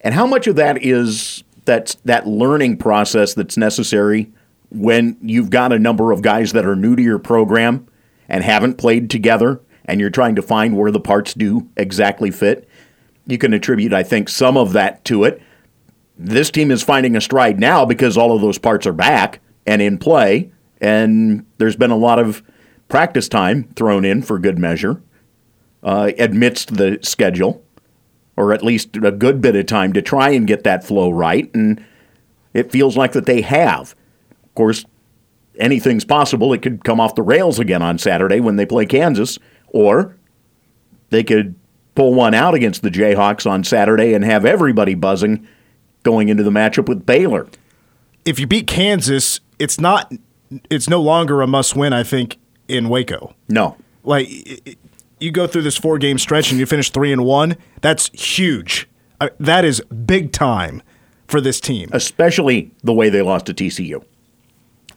And 0.00 0.12
how 0.12 0.26
much 0.26 0.48
of 0.48 0.56
that 0.56 0.82
is 0.84 1.44
that 1.66 1.94
that 2.04 2.26
learning 2.26 2.78
process 2.78 3.32
that's 3.32 3.56
necessary 3.56 4.32
when 4.70 5.16
you've 5.22 5.50
got 5.50 5.72
a 5.72 5.78
number 5.78 6.10
of 6.10 6.20
guys 6.20 6.52
that 6.54 6.66
are 6.66 6.74
new 6.74 6.96
to 6.96 7.02
your 7.02 7.20
program 7.20 7.86
and 8.28 8.42
haven't 8.42 8.74
played 8.74 9.08
together 9.08 9.60
and 9.84 10.00
you're 10.00 10.10
trying 10.10 10.34
to 10.34 10.42
find 10.42 10.76
where 10.76 10.90
the 10.90 10.98
parts 10.98 11.32
do 11.32 11.70
exactly 11.76 12.32
fit? 12.32 12.68
You 13.28 13.38
can 13.38 13.54
attribute, 13.54 13.92
I 13.92 14.02
think, 14.02 14.28
some 14.28 14.56
of 14.56 14.72
that 14.72 15.04
to 15.04 15.22
it. 15.22 15.40
This 16.18 16.50
team 16.50 16.72
is 16.72 16.82
finding 16.82 17.14
a 17.14 17.20
stride 17.20 17.60
now 17.60 17.84
because 17.84 18.16
all 18.16 18.34
of 18.34 18.40
those 18.40 18.58
parts 18.58 18.84
are 18.84 18.92
back 18.92 19.38
and 19.64 19.80
in 19.80 19.98
play, 19.98 20.50
and 20.80 21.46
there's 21.58 21.76
been 21.76 21.92
a 21.92 21.96
lot 21.96 22.18
of 22.18 22.42
practice 22.88 23.28
time 23.28 23.68
thrown 23.76 24.04
in 24.04 24.22
for 24.22 24.40
good 24.40 24.58
measure 24.58 25.00
uh, 25.82 26.12
amidst 26.18 26.76
the 26.76 26.98
schedule 27.02 27.62
or 28.36 28.52
at 28.52 28.62
least 28.62 28.96
a 28.96 29.10
good 29.10 29.40
bit 29.40 29.56
of 29.56 29.66
time 29.66 29.92
to 29.92 30.00
try 30.00 30.30
and 30.30 30.46
get 30.46 30.62
that 30.62 30.84
flow 30.84 31.10
right. 31.10 31.52
And 31.54 31.84
it 32.54 32.70
feels 32.70 32.96
like 32.96 33.10
that 33.12 33.26
they 33.26 33.40
have. 33.40 33.96
Of 34.44 34.54
course, 34.54 34.84
anything's 35.58 36.04
possible. 36.04 36.52
It 36.52 36.62
could 36.62 36.84
come 36.84 37.00
off 37.00 37.16
the 37.16 37.22
rails 37.22 37.58
again 37.58 37.82
on 37.82 37.98
Saturday 37.98 38.38
when 38.38 38.54
they 38.54 38.64
play 38.64 38.86
Kansas, 38.86 39.40
or 39.68 40.16
they 41.10 41.24
could 41.24 41.56
pull 41.96 42.14
one 42.14 42.32
out 42.32 42.54
against 42.54 42.82
the 42.82 42.90
Jayhawks 42.90 43.48
on 43.48 43.64
Saturday 43.64 44.14
and 44.14 44.24
have 44.24 44.44
everybody 44.44 44.94
buzzing 44.94 45.46
going 46.04 46.28
into 46.28 46.44
the 46.44 46.50
matchup 46.50 46.88
with 46.88 47.04
Baylor. 47.04 47.48
if 48.24 48.38
you 48.38 48.46
beat 48.46 48.68
Kansas, 48.68 49.40
it's 49.58 49.80
not 49.80 50.12
it's 50.70 50.88
no 50.88 51.00
longer 51.02 51.42
a 51.42 51.46
must 51.48 51.74
win, 51.74 51.92
I 51.92 52.04
think, 52.04 52.36
in 52.68 52.88
Waco. 52.88 53.34
No. 53.48 53.76
like 54.04 54.28
you 55.20 55.30
go 55.30 55.46
through 55.46 55.62
this 55.62 55.76
four 55.76 55.98
game 55.98 56.18
stretch 56.18 56.50
and 56.50 56.58
you 56.60 56.66
finish 56.66 56.90
three 56.90 57.12
and 57.12 57.24
one 57.24 57.56
that's 57.80 58.08
huge 58.10 58.88
Uh, 59.20 59.28
that 59.40 59.64
is 59.64 59.80
big 60.06 60.32
time 60.32 60.82
for 61.26 61.40
this 61.40 61.60
team 61.60 61.88
Especially 61.92 62.70
the 62.82 62.92
way 62.92 63.08
they 63.10 63.22
lost 63.22 63.46
to 63.46 63.54
TCU. 63.54 64.02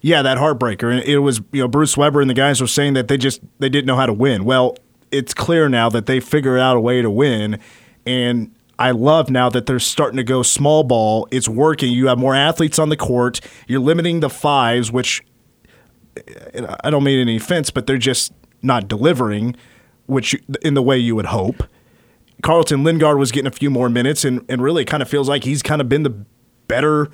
yeah 0.02 0.22
that 0.22 0.38
heartbreaker 0.38 0.92
and 0.92 1.04
it 1.04 1.20
was 1.20 1.42
you 1.52 1.62
know 1.62 1.68
bruce 1.68 1.96
weber 1.98 2.22
and 2.22 2.30
the 2.30 2.34
guys 2.36 2.62
were 2.62 2.68
saying 2.68 2.94
that 2.94 3.08
they 3.08 3.18
just 3.18 3.42
they 3.60 3.70
didn't 3.70 3.86
know 3.88 3.96
how 3.98 4.06
to 4.06 4.14
win 4.14 4.44
well 4.46 4.76
it's 5.12 5.34
clear 5.34 5.68
now 5.68 5.90
that 5.90 6.06
they 6.06 6.20
figured 6.20 6.60
out 6.60 6.78
a 6.78 6.80
way 6.80 7.02
to 7.02 7.10
win 7.12 7.60
and 8.06 8.54
I 8.80 8.90
love 8.92 9.30
now 9.30 9.48
that 9.50 9.68
they're 9.68 9.78
starting 9.78 10.18
to 10.18 10.24
go 10.24 10.42
small 10.42 10.84
ball. 10.84 11.28
It's 11.30 11.48
working. 11.48 11.92
You 11.92 12.08
have 12.08 12.18
more 12.18 12.34
athletes 12.34 12.80
on 12.80 12.90
the 12.90 12.98
court. 12.98 13.40
You're 13.68 13.80
limiting 13.80 14.22
the 14.22 14.30
fives, 14.30 14.92
which 14.92 15.22
I 16.84 16.90
don't 16.90 17.04
mean 17.04 17.20
any 17.20 17.36
offense, 17.38 17.70
but 17.70 17.86
they're 17.86 18.00
just 18.00 18.34
not 18.64 18.88
delivering, 18.88 19.56
which 20.12 20.36
in 20.62 20.74
the 20.74 20.82
way 20.82 20.98
you 20.98 21.16
would 21.16 21.28
hope. 21.28 21.64
Carlton 22.44 22.84
Linguard 22.84 23.18
was 23.18 23.32
getting 23.32 23.48
a 23.48 23.52
few 23.52 23.70
more 23.70 23.88
minutes, 23.88 24.26
and, 24.26 24.44
and 24.50 24.62
really 24.62 24.84
kind 24.84 25.02
of 25.02 25.08
feels 25.08 25.30
like 25.30 25.46
he's 25.46 25.64
kind 25.64 25.80
of 25.80 25.88
been 25.88 26.04
the 26.04 26.26
better 26.68 27.10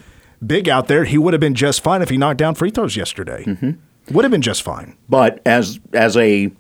big 0.46 0.68
out 0.68 0.88
there. 0.88 1.04
He 1.04 1.18
would 1.18 1.34
have 1.34 1.40
been 1.40 1.54
just 1.54 1.84
fine 1.84 2.02
if 2.02 2.10
he 2.10 2.18
knocked 2.18 2.40
down 2.40 2.56
free 2.56 2.72
throws 2.72 2.96
yesterday. 2.96 3.44
Mm-hmm. 3.46 4.16
Would 4.16 4.26
have 4.26 4.32
been 4.32 4.42
just 4.42 4.64
fine. 4.64 4.98
But 5.08 5.42
as 5.46 5.80
as 5.94 6.18
a 6.18 6.52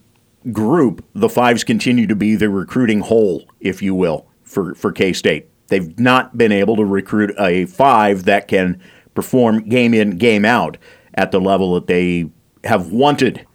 group, 0.52 1.04
the 1.16 1.30
fives 1.30 1.64
continue 1.64 2.06
to 2.06 2.16
be 2.16 2.36
the 2.36 2.50
recruiting 2.50 3.00
hole, 3.00 3.50
if 3.60 3.82
you 3.82 3.96
will, 3.96 4.28
for, 4.44 4.76
for 4.76 4.92
K 4.92 5.14
State. 5.14 5.50
They've 5.70 5.98
not 6.00 6.38
been 6.38 6.52
able 6.52 6.76
to 6.76 6.86
recruit 6.86 7.34
a 7.40 7.66
five 7.66 8.26
that 8.26 8.48
can 8.48 8.80
perform 9.16 9.68
game 9.68 9.96
in, 9.96 10.18
game 10.18 10.46
out 10.46 10.78
at 11.16 11.32
the 11.32 11.42
level 11.42 11.74
that 11.74 11.88
they 11.88 12.30
have 12.64 12.92
wanted 12.92 13.46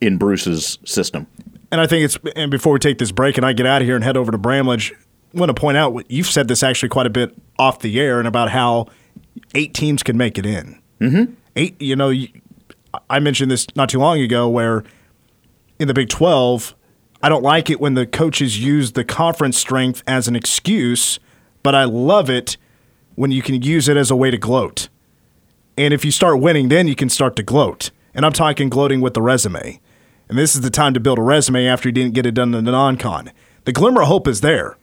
in 0.00 0.18
Bruce's 0.18 0.78
system. 0.84 1.26
And 1.70 1.80
I 1.80 1.86
think 1.86 2.04
it's 2.04 2.18
and 2.34 2.50
before 2.50 2.72
we 2.72 2.78
take 2.78 2.98
this 2.98 3.12
break 3.12 3.36
and 3.36 3.44
I 3.44 3.52
get 3.52 3.66
out 3.66 3.82
of 3.82 3.86
here 3.86 3.94
and 3.94 4.04
head 4.04 4.16
over 4.16 4.32
to 4.32 4.38
Bramlage, 4.38 4.92
I 4.92 5.38
want 5.38 5.50
to 5.50 5.54
point 5.54 5.76
out 5.76 5.92
what 5.92 6.10
you've 6.10 6.26
said 6.26 6.48
this 6.48 6.62
actually 6.62 6.88
quite 6.88 7.06
a 7.06 7.10
bit 7.10 7.34
off 7.58 7.80
the 7.80 8.00
air 8.00 8.18
and 8.18 8.26
about 8.26 8.50
how 8.50 8.86
eight 9.54 9.74
teams 9.74 10.02
can 10.02 10.16
make 10.16 10.38
it 10.38 10.46
in. 10.46 10.80
Mm-hmm. 11.00 11.34
Eight, 11.56 11.80
you 11.80 11.96
know, 11.96 12.12
I 13.10 13.18
mentioned 13.18 13.50
this 13.50 13.66
not 13.76 13.88
too 13.88 13.98
long 13.98 14.20
ago 14.20 14.48
where 14.48 14.84
in 15.78 15.88
the 15.88 15.94
Big 15.94 16.08
Twelve, 16.08 16.74
I 17.22 17.28
don't 17.28 17.42
like 17.42 17.68
it 17.68 17.80
when 17.80 17.94
the 17.94 18.06
coaches 18.06 18.58
use 18.58 18.92
the 18.92 19.04
conference 19.04 19.58
strength 19.58 20.02
as 20.06 20.28
an 20.28 20.36
excuse 20.36 21.18
but 21.62 21.74
I 21.74 21.84
love 21.84 22.30
it 22.30 22.56
when 23.14 23.30
you 23.30 23.42
can 23.42 23.60
use 23.62 23.88
it 23.88 23.96
as 23.96 24.10
a 24.10 24.16
way 24.16 24.30
to 24.30 24.38
gloat. 24.38 24.88
And 25.76 25.92
if 25.92 26.04
you 26.04 26.10
start 26.10 26.40
winning, 26.40 26.68
then 26.68 26.88
you 26.88 26.94
can 26.94 27.08
start 27.08 27.36
to 27.36 27.42
gloat. 27.42 27.90
And 28.14 28.24
I'm 28.24 28.32
talking 28.32 28.68
gloating 28.68 29.00
with 29.00 29.14
the 29.14 29.22
resume. 29.22 29.80
And 30.28 30.38
this 30.38 30.54
is 30.54 30.60
the 30.60 30.70
time 30.70 30.94
to 30.94 31.00
build 31.00 31.18
a 31.18 31.22
resume 31.22 31.66
after 31.66 31.88
you 31.88 31.92
didn't 31.92 32.14
get 32.14 32.26
it 32.26 32.34
done 32.34 32.54
in 32.54 32.64
the 32.64 32.72
non 32.72 32.96
con. 32.96 33.30
The 33.64 33.72
glimmer 33.72 34.02
of 34.02 34.08
hope 34.08 34.28
is 34.28 34.40
there. 34.40 34.76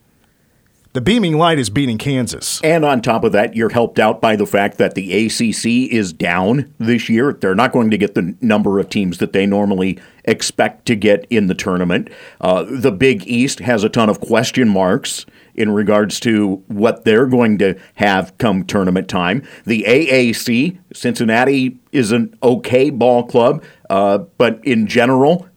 The 0.95 1.01
beaming 1.01 1.37
light 1.37 1.59
is 1.59 1.69
beating 1.69 1.97
Kansas. 1.97 2.61
And 2.63 2.85
on 2.85 3.01
top 3.01 3.25
of 3.25 3.33
that, 3.33 3.53
you're 3.53 3.67
helped 3.67 3.99
out 3.99 4.21
by 4.21 4.37
the 4.37 4.45
fact 4.45 4.77
that 4.77 4.95
the 4.95 5.25
ACC 5.25 5.91
is 5.91 6.13
down 6.13 6.73
this 6.79 7.09
year. 7.09 7.33
They're 7.33 7.53
not 7.53 7.73
going 7.73 7.91
to 7.91 7.97
get 7.97 8.15
the 8.15 8.33
number 8.39 8.79
of 8.79 8.87
teams 8.87 9.17
that 9.17 9.33
they 9.33 9.45
normally 9.45 9.99
expect 10.23 10.85
to 10.85 10.95
get 10.95 11.27
in 11.29 11.47
the 11.47 11.53
tournament. 11.53 12.09
Uh, 12.39 12.63
the 12.69 12.93
Big 12.93 13.27
East 13.27 13.59
has 13.59 13.83
a 13.83 13.89
ton 13.89 14.09
of 14.09 14.21
question 14.21 14.69
marks 14.69 15.25
in 15.53 15.71
regards 15.71 16.17
to 16.21 16.63
what 16.67 17.03
they're 17.03 17.27
going 17.27 17.57
to 17.57 17.77
have 17.95 18.37
come 18.37 18.63
tournament 18.63 19.09
time. 19.09 19.43
The 19.65 19.83
AAC, 19.85 20.77
Cincinnati, 20.93 21.77
is 21.91 22.13
an 22.13 22.33
okay 22.41 22.89
ball 22.89 23.23
club, 23.25 23.61
uh, 23.89 24.19
but 24.37 24.63
in 24.65 24.87
general, 24.87 25.47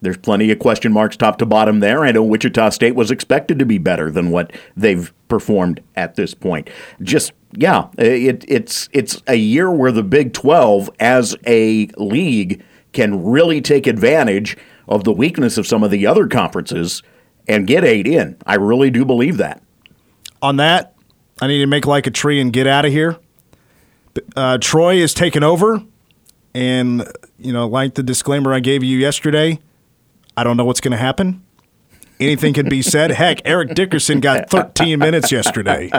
there's 0.00 0.16
plenty 0.16 0.50
of 0.50 0.58
question 0.58 0.92
marks 0.92 1.16
top 1.16 1.38
to 1.38 1.46
bottom 1.46 1.80
there. 1.80 2.04
I 2.04 2.12
know 2.12 2.22
Wichita 2.22 2.70
State 2.70 2.94
was 2.94 3.10
expected 3.10 3.58
to 3.58 3.66
be 3.66 3.78
better 3.78 4.10
than 4.10 4.30
what 4.30 4.52
they've 4.76 5.12
performed 5.28 5.80
at 5.96 6.14
this 6.14 6.34
point. 6.34 6.70
Just 7.02 7.32
yeah, 7.52 7.88
it, 7.98 8.44
it's 8.46 8.88
it's 8.92 9.22
a 9.26 9.36
year 9.36 9.70
where 9.70 9.92
the 9.92 10.02
Big 10.02 10.32
12 10.32 10.90
as 11.00 11.36
a 11.46 11.86
league 11.96 12.62
can 12.92 13.24
really 13.24 13.60
take 13.60 13.86
advantage 13.86 14.56
of 14.86 15.04
the 15.04 15.12
weakness 15.12 15.58
of 15.58 15.66
some 15.66 15.82
of 15.82 15.90
the 15.90 16.06
other 16.06 16.26
conferences 16.26 17.02
and 17.46 17.66
get 17.66 17.84
eight 17.84 18.06
in. 18.06 18.36
I 18.46 18.54
really 18.54 18.90
do 18.90 19.04
believe 19.04 19.36
that. 19.38 19.62
On 20.40 20.56
that, 20.56 20.94
I 21.40 21.46
need 21.46 21.58
to 21.58 21.66
make 21.66 21.86
like 21.86 22.06
a 22.06 22.10
tree 22.10 22.40
and 22.40 22.52
get 22.52 22.66
out 22.66 22.84
of 22.84 22.92
here. 22.92 23.18
Uh, 24.34 24.58
Troy 24.58 24.96
is 24.96 25.14
taking 25.14 25.42
over, 25.42 25.82
and 26.54 27.06
you 27.38 27.52
know, 27.52 27.66
like 27.68 27.94
the 27.94 28.02
disclaimer 28.02 28.52
I 28.54 28.60
gave 28.60 28.82
you 28.82 28.98
yesterday, 28.98 29.58
I 30.36 30.44
don't 30.44 30.56
know 30.56 30.64
what's 30.64 30.80
going 30.80 30.92
to 30.92 30.98
happen. 30.98 31.42
Anything 32.20 32.52
can 32.52 32.68
be 32.68 32.82
said. 32.82 33.10
Heck, 33.12 33.40
Eric 33.44 33.74
Dickerson 33.74 34.18
got 34.20 34.50
13 34.50 34.98
minutes 34.98 35.30
yesterday. 35.30 35.90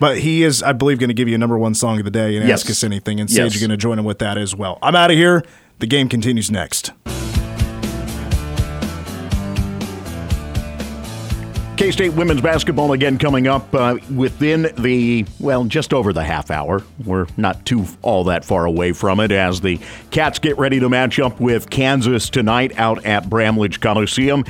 But 0.00 0.18
he 0.18 0.42
is, 0.42 0.62
I 0.62 0.72
believe, 0.72 0.98
going 0.98 1.08
to 1.08 1.14
give 1.14 1.28
you 1.28 1.34
a 1.34 1.38
number 1.38 1.56
one 1.56 1.72
song 1.74 1.98
of 1.98 2.04
the 2.04 2.10
day 2.10 2.36
and 2.36 2.46
Yes. 2.46 2.60
ask 2.62 2.70
us 2.70 2.84
anything. 2.84 3.20
And 3.20 3.30
Yes. 3.30 3.52
Sage, 3.52 3.54
you're 3.60 3.66
going 3.66 3.76
to 3.76 3.80
join 3.80 3.98
him 3.98 4.04
with 4.04 4.18
that 4.18 4.36
as 4.36 4.54
well. 4.54 4.78
I'm 4.82 4.94
out 4.94 5.10
of 5.10 5.16
here. 5.16 5.42
The 5.78 5.86
game 5.86 6.08
continues 6.10 6.50
next. 6.50 6.92
K 11.76 11.90
State 11.90 12.12
women's 12.12 12.40
basketball 12.40 12.92
again 12.92 13.18
coming 13.18 13.48
up 13.48 13.74
uh, 13.74 13.98
within 14.14 14.72
the, 14.78 15.26
well, 15.40 15.64
just 15.64 15.92
over 15.92 16.12
the 16.12 16.22
half 16.22 16.52
hour. 16.52 16.84
We're 17.04 17.26
not 17.36 17.66
too 17.66 17.84
all 18.00 18.22
that 18.24 18.44
far 18.44 18.64
away 18.64 18.92
from 18.92 19.18
it 19.18 19.32
as 19.32 19.60
the 19.60 19.80
Cats 20.12 20.38
get 20.38 20.56
ready 20.56 20.78
to 20.78 20.88
match 20.88 21.18
up 21.18 21.40
with 21.40 21.68
Kansas 21.70 22.30
tonight 22.30 22.78
out 22.78 23.04
at 23.04 23.28
Bramlage 23.28 23.80
Coliseum. 23.80 24.44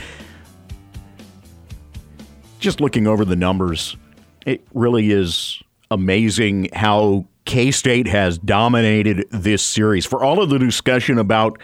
Just 2.58 2.82
looking 2.82 3.06
over 3.06 3.24
the 3.24 3.36
numbers, 3.36 3.96
it 4.44 4.62
really 4.74 5.10
is 5.10 5.62
amazing 5.90 6.68
how 6.74 7.26
K 7.46 7.70
State 7.70 8.06
has 8.06 8.36
dominated 8.36 9.26
this 9.30 9.62
series. 9.62 10.04
For 10.04 10.22
all 10.22 10.42
of 10.42 10.50
the 10.50 10.58
discussion 10.58 11.18
about 11.18 11.58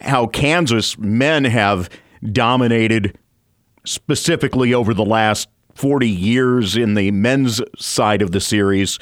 how 0.00 0.26
Kansas 0.26 0.98
men 0.98 1.44
have 1.44 1.88
dominated 2.32 3.16
specifically 3.84 4.74
over 4.74 4.94
the 4.94 5.04
last 5.04 5.48
40 5.74 6.08
years 6.08 6.76
in 6.76 6.94
the 6.94 7.10
men's 7.10 7.60
side 7.78 8.22
of 8.22 8.32
the 8.32 8.40
series, 8.40 8.98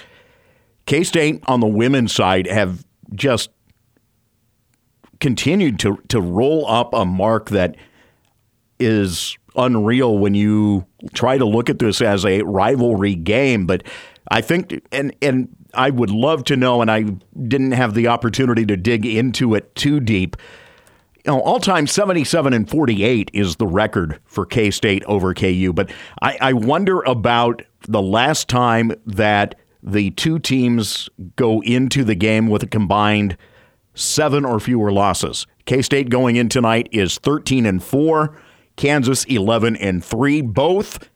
K 0.87 1.05
State 1.05 1.43
on 1.47 1.61
the 1.61 1.67
women's 1.67 2.13
side 2.13 2.47
have 2.47 2.85
just 3.15 3.51
continued 5.21 5.79
to, 5.81 5.99
to 6.09 6.21
roll 6.21 6.67
up 6.69 6.95
a 6.95 7.05
mark 7.05 7.51
that 7.51 7.77
is 8.79 9.37
unreal 9.57 10.19
when 10.19 10.35
you 10.35 10.87
try 11.13 11.37
to 11.37 11.45
look 11.45 11.69
at 11.69 11.79
this 11.79 12.01
as 12.01 12.25
a 12.25 12.43
rivalry 12.43 13.15
game. 13.15 13.67
But 13.67 13.83
I 14.31 14.41
think, 14.41 14.81
and, 14.93 15.15
and 15.21 15.49
I 15.75 15.91
would 15.91 16.11
love 16.11 16.45
to 16.45 16.57
know, 16.57 16.81
and 16.81 16.91
I 16.91 17.03
didn't 17.03 17.73
have 17.73 17.95
the 17.95 18.07
opportunity 18.09 18.65
to 18.67 18.77
dig 18.77 19.05
into 19.05 19.55
it 19.55 19.75
too 19.75 20.01
deep 20.01 20.37
you 21.25 21.33
know, 21.33 21.41
all 21.41 21.61
time 21.61 21.87
77 21.87 22.53
and 22.53 22.69
48 22.69 23.31
is 23.35 23.57
the 23.57 23.67
record 23.67 24.21
for 24.25 24.47
K 24.47 24.71
State 24.71 25.05
over 25.05 25.35
KU. 25.35 25.73
But 25.75 25.91
I, 26.23 26.39
I 26.41 26.53
wonder 26.53 27.01
about 27.03 27.63
the 27.89 28.03
last 28.03 28.49
time 28.49 28.93
that 29.07 29.57
the 29.83 30.11
two 30.13 30.39
teams 30.39 31.09
go 31.37 31.61
into 31.63 32.05
the 32.05 32.15
game 32.15 32.49
with 32.49 32.63
a 32.63 32.67
combined 32.67 33.37
seven 33.95 34.45
or 34.45 34.61
fewer 34.61 34.93
losses. 34.93 35.47
K 35.67 35.83
State 35.83 36.09
going 36.09 36.37
in 36.37 36.49
tonight 36.49 36.89
is 36.93 37.19
13 37.19 37.67
and 37.67 37.83
4, 37.83 38.37
Kansas 38.77 39.25
11 39.25 39.77
and 39.77 40.05
3. 40.05 40.41
Both 40.43 41.11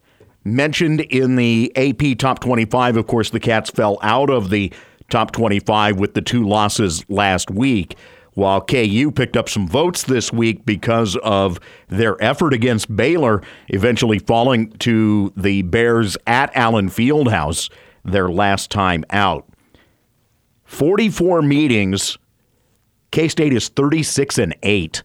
mentioned 0.45 1.01
in 1.03 1.37
the 1.37 1.73
AP 1.77 2.19
Top 2.19 2.41
25. 2.41 2.97
Of 2.97 3.07
course, 3.07 3.31
the 3.31 3.41
Cats 3.41 3.71
fell 3.71 3.99
out 4.03 4.31
of 4.31 4.51
the 4.51 4.73
Top 5.11 5.31
25 5.33 5.99
with 5.99 6.15
the 6.15 6.23
two 6.23 6.47
losses 6.47 7.09
last 7.09 7.51
week 7.51 7.97
while 8.35 8.61
KU 8.61 9.11
picked 9.15 9.37
up 9.37 9.49
some 9.49 9.69
votes 9.69 10.05
this 10.05 10.33
week 10.33 10.65
because 10.65 11.17
of 11.17 11.61
their 11.89 12.23
effort 12.23 12.55
against 12.55 12.95
Baylor, 12.95 13.43
eventually 13.69 14.19
falling 14.19 14.71
to 14.79 15.33
the 15.37 15.63
Bears 15.63 16.17
at 16.27 16.55
Allen 16.57 16.89
Fieldhouse 16.89 17.71
their 18.05 18.29
last 18.29 18.71
time 18.71 19.05
out. 19.11 19.49
44 20.65 21.43
meetings, 21.43 22.17
K 23.11 23.29
State 23.29 23.53
is 23.53 23.69
36 23.69 24.39
and 24.39 24.57
8. 24.63 25.03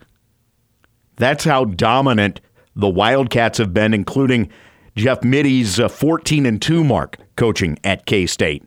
That's 1.18 1.44
how 1.44 1.66
dominant 1.66 2.40
the 2.76 2.90
Wildcats 2.90 3.58
have 3.58 3.74
been, 3.74 3.94
including 3.94 4.50
Jeff 4.96 5.24
Mittie's 5.24 5.80
uh, 5.80 5.90
14 5.90 6.46
and 6.46 6.62
2 6.62 6.84
mark 6.84 7.18
coaching 7.36 7.78
at 7.84 8.06
K 8.06 8.26
State. 8.26 8.64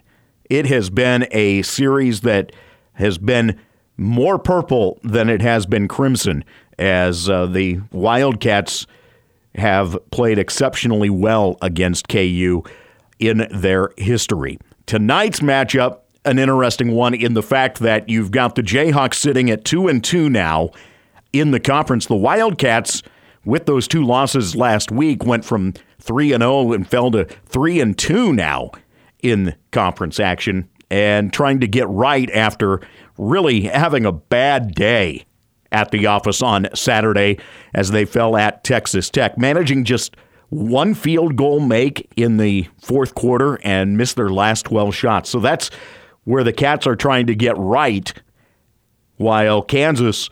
It 0.51 0.67
has 0.67 0.91
been 0.91 1.27
a 1.31 1.63
series 1.63 2.21
that 2.21 2.53
has 2.95 3.19
been 3.19 3.59
more 4.01 4.39
purple 4.39 4.99
than 5.05 5.29
it 5.29 5.43
has 5.43 5.67
been 5.67 5.87
crimson, 5.87 6.43
as 6.79 7.29
uh, 7.29 7.45
the 7.45 7.81
Wildcats 7.93 8.87
have 9.55 9.99
played 10.11 10.39
exceptionally 10.39 11.11
well 11.11 11.59
against 11.61 12.09
KU 12.09 12.63
in 13.19 13.47
their 13.51 13.91
history. 13.99 14.59
Tonight's 14.87 15.41
matchup, 15.41 16.01
an 16.25 16.39
interesting 16.39 16.93
one 16.93 17.15
in 17.15 17.35
the 17.35 17.43
fact 17.43 17.81
that 17.81 18.09
you've 18.09 18.31
got 18.31 18.55
the 18.55 18.63
Jayhawks 18.63 19.15
sitting 19.15 19.51
at 19.51 19.67
2 19.67 19.89
and 19.89 20.03
2 20.03 20.31
now 20.31 20.71
in 21.33 21.51
the 21.51 21.61
conference. 21.61 22.07
The 22.07 22.17
Wildcats 22.17 23.03
with 23.45 23.67
those 23.67 23.87
two 23.87 24.05
losses 24.05 24.57
last 24.57 24.91
week 24.91 25.25
went 25.25 25.45
from 25.45 25.75
3 26.01 26.33
and 26.33 26.43
0 26.43 26.73
and 26.73 26.89
fell 26.89 27.11
to 27.11 27.25
3 27.25 27.81
and 27.81 27.99
2 27.99 28.33
now 28.33 28.71
in 29.23 29.55
conference 29.73 30.19
action 30.19 30.69
and 30.91 31.33
trying 31.33 31.61
to 31.61 31.69
get 31.69 31.89
right 31.89 32.31
after 32.33 32.81
really 33.21 33.63
having 33.63 34.07
a 34.07 34.13
bad 34.13 34.75
day 34.75 35.25
at 35.71 35.91
the 35.91 36.07
office 36.07 36.43
on 36.43 36.67
Saturday 36.75 37.39
as 37.75 37.91
they 37.91 38.05
fell 38.05 38.37
at 38.37 38.65
Texas 38.65 39.11
Tech, 39.11 39.39
managing 39.39 39.85
just 39.85 40.17
one 40.49 40.95
field 40.95 41.37
goal 41.37 41.61
make 41.61 42.11
in 42.17 42.39
the 42.39 42.67
fourth 42.83 43.15
quarter 43.15 43.61
and 43.63 43.97
missed 43.97 44.17
their 44.17 44.31
last 44.31 44.65
12 44.65 44.95
shots. 44.95 45.31
So 45.31 45.39
that's 45.39 45.71
where 46.25 46.43
the 46.43 46.53
Cats 46.53 46.87
are 46.87 46.97
trying 46.97 47.27
to 47.27 47.35
get 47.35 47.57
right, 47.57 48.13
while 49.17 49.63
Kansas, 49.63 50.29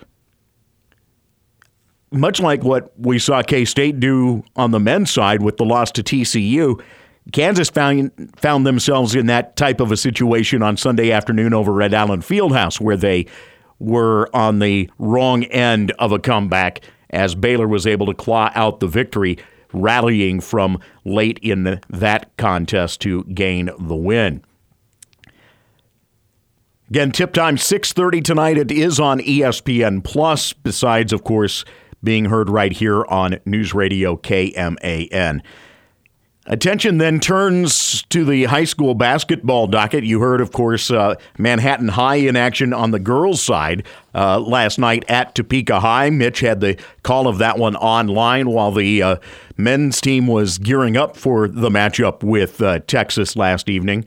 much 2.11 2.41
like 2.41 2.65
what 2.65 2.99
we 2.99 3.19
saw 3.19 3.43
K 3.43 3.65
State 3.65 4.01
do 4.01 4.43
on 4.57 4.71
the 4.71 4.81
men's 4.81 5.11
side 5.11 5.43
with 5.43 5.57
the 5.57 5.65
loss 5.65 5.93
to 5.93 6.03
TCU, 6.03 6.83
Kansas 7.33 7.69
found 7.69 8.11
found 8.37 8.67
themselves 8.67 9.15
in 9.15 9.27
that 9.27 9.57
type 9.57 9.81
of 9.81 9.93
a 9.93 9.97
situation 9.97 10.63
on 10.63 10.77
Sunday 10.77 11.13
afternoon 11.13 11.53
over 11.53 11.73
Red 11.73 11.93
Allen 11.93 12.21
Fieldhouse, 12.21 12.81
where 12.81 12.97
they 12.97 13.27
were 13.79 14.29
on 14.35 14.59
the 14.59 14.91
wrong 14.99 15.45
end 15.45 15.93
of 15.99 16.11
a 16.13 16.19
comeback 16.19 16.81
as 17.11 17.35
Baylor 17.35 17.69
was 17.69 17.87
able 17.87 18.07
to 18.07 18.15
claw 18.15 18.51
out 18.55 18.81
the 18.81 18.87
victory, 18.87 19.39
rallying 19.73 20.41
from 20.41 20.81
late 21.05 21.39
in 21.43 21.81
that 21.89 22.37
contest 22.37 23.01
to 23.03 23.25
gain 23.25 23.71
the 23.79 23.97
win. 23.97 24.43
Again, 26.91 27.13
tip 27.13 27.35
time 27.35 27.57
6:30 27.59 28.23
tonight. 28.23 28.57
It 28.57 28.73
is 28.73 28.99
on 28.99 29.21
ESPN 29.21 30.03
Plus. 30.03 30.55
Besides, 30.55 31.13
of 31.13 31.23
course, 31.23 31.67
being 32.03 32.27
heard 32.27 32.49
right 32.49 32.73
here 32.73 33.05
on 33.07 33.39
News 33.45 33.75
Radio 33.75 34.17
KMAN. 34.17 35.43
Attention 36.51 36.97
then 36.97 37.21
turns 37.21 38.03
to 38.05 38.25
the 38.25 38.45
high 38.45 38.65
school 38.65 38.95
basketball 38.95 39.67
docket. 39.67 40.03
You 40.05 40.21
heard, 40.21 40.41
of 40.41 40.51
course, 40.51 40.91
uh, 40.91 41.17
Manhattan 41.37 41.89
High 41.89 42.17
in 42.17 42.37
action 42.37 42.73
on 42.73 42.91
the 42.91 42.99
girls' 42.99 43.43
side 43.43 43.87
uh, 44.15 44.41
last 44.41 44.79
night 44.79 45.05
at 45.11 45.35
Topeka 45.35 45.81
High. 45.81 46.09
Mitch 46.09 46.41
had 46.41 46.61
the 46.61 46.79
call 47.03 47.29
of 47.29 47.37
that 47.37 47.59
one 47.59 47.77
online 47.77 48.49
while 48.49 48.73
the 48.73 49.03
uh, 49.03 49.17
men's 49.59 50.01
team 50.01 50.27
was 50.27 50.57
gearing 50.57 50.97
up 50.97 51.19
for 51.19 51.49
the 51.49 51.69
matchup 51.69 52.23
with 52.23 52.63
uh, 52.63 52.79
Texas 52.87 53.37
last 53.37 53.69
evening. 53.69 54.07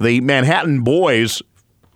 The 0.00 0.20
Manhattan 0.20 0.80
boys 0.80 1.40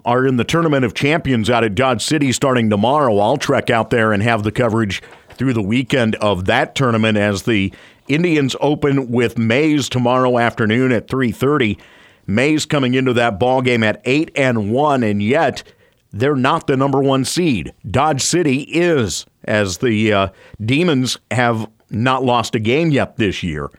are 0.04 0.24
in 0.24 0.36
the 0.36 0.44
Tournament 0.44 0.84
of 0.84 0.94
Champions 0.94 1.50
out 1.50 1.64
at 1.64 1.74
Dodge 1.74 2.04
City 2.04 2.30
starting 2.30 2.70
tomorrow. 2.70 3.18
I'll 3.18 3.38
trek 3.38 3.70
out 3.70 3.90
there 3.90 4.12
and 4.12 4.22
have 4.22 4.44
the 4.44 4.52
coverage 4.52 5.02
through 5.34 5.52
the 5.52 5.62
weekend 5.62 6.14
of 6.16 6.44
that 6.44 6.76
tournament 6.76 7.18
as 7.18 7.42
the 7.42 7.72
Indians 8.08 8.56
open 8.60 9.10
with 9.10 9.38
Maize 9.38 9.88
tomorrow 9.88 10.38
afternoon 10.38 10.92
at 10.92 11.08
3:30. 11.08 11.78
Maize 12.26 12.66
coming 12.66 12.94
into 12.94 13.12
that 13.14 13.38
ball 13.38 13.62
game 13.62 13.82
at 13.82 14.00
8 14.04 14.30
and 14.36 14.70
1 14.70 15.02
and 15.02 15.22
yet 15.22 15.62
they're 16.12 16.36
not 16.36 16.66
the 16.66 16.76
number 16.76 17.00
1 17.00 17.24
seed. 17.24 17.72
Dodge 17.90 18.22
City 18.22 18.62
is 18.62 19.26
as 19.44 19.78
the 19.78 20.12
uh, 20.12 20.28
Demons 20.64 21.18
have 21.30 21.68
not 21.90 22.24
lost 22.24 22.54
a 22.54 22.60
game 22.60 22.90
yet 22.90 23.16
this 23.16 23.42
year. 23.42 23.70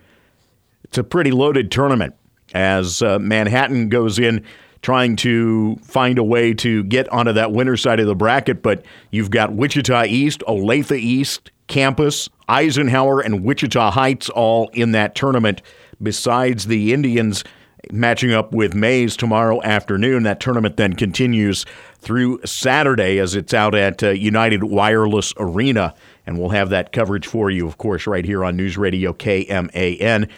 It's 0.83 0.97
a 0.97 1.03
pretty 1.03 1.31
loaded 1.31 1.71
tournament 1.71 2.15
as 2.53 3.01
uh, 3.01 3.19
Manhattan 3.19 3.89
goes 3.89 4.19
in 4.19 4.43
trying 4.81 5.15
to 5.15 5.77
find 5.77 6.19
a 6.19 6.23
way 6.23 6.53
to 6.53 6.83
get 6.83 7.07
onto 7.09 7.31
that 7.31 7.51
winner 7.51 7.77
side 7.77 7.99
of 7.99 8.05
the 8.05 8.15
bracket. 8.15 8.61
But 8.61 8.85
you've 9.11 9.31
got 9.31 9.53
Wichita 9.53 10.05
East, 10.05 10.43
Olathe 10.47 10.97
East, 10.99 11.51
Campus, 11.73 12.29
Eisenhower, 12.47 13.19
and 13.19 13.43
Wichita 13.43 13.89
Heights 13.89 14.29
all 14.29 14.69
in 14.73 14.91
that 14.91 15.15
tournament, 15.15 15.63
besides 15.99 16.67
the 16.67 16.93
Indians 16.93 17.43
matching 17.91 18.31
up 18.31 18.53
with 18.53 18.75
Maize 18.75 19.17
tomorrow 19.17 19.59
afternoon. 19.63 20.21
That 20.21 20.39
tournament 20.39 20.77
then 20.77 20.93
continues 20.93 21.65
through 21.97 22.41
Saturday 22.45 23.17
as 23.17 23.33
it's 23.33 23.55
out 23.55 23.73
at 23.73 24.03
uh, 24.03 24.11
United 24.11 24.65
Wireless 24.65 25.33
Arena. 25.37 25.95
And 26.27 26.37
we'll 26.37 26.49
have 26.49 26.69
that 26.69 26.91
coverage 26.91 27.25
for 27.25 27.49
you, 27.49 27.65
of 27.67 27.79
course, 27.79 28.05
right 28.05 28.23
here 28.23 28.45
on 28.45 28.55
News 28.55 28.77
Radio 28.77 29.11
KMAN. 29.11 30.29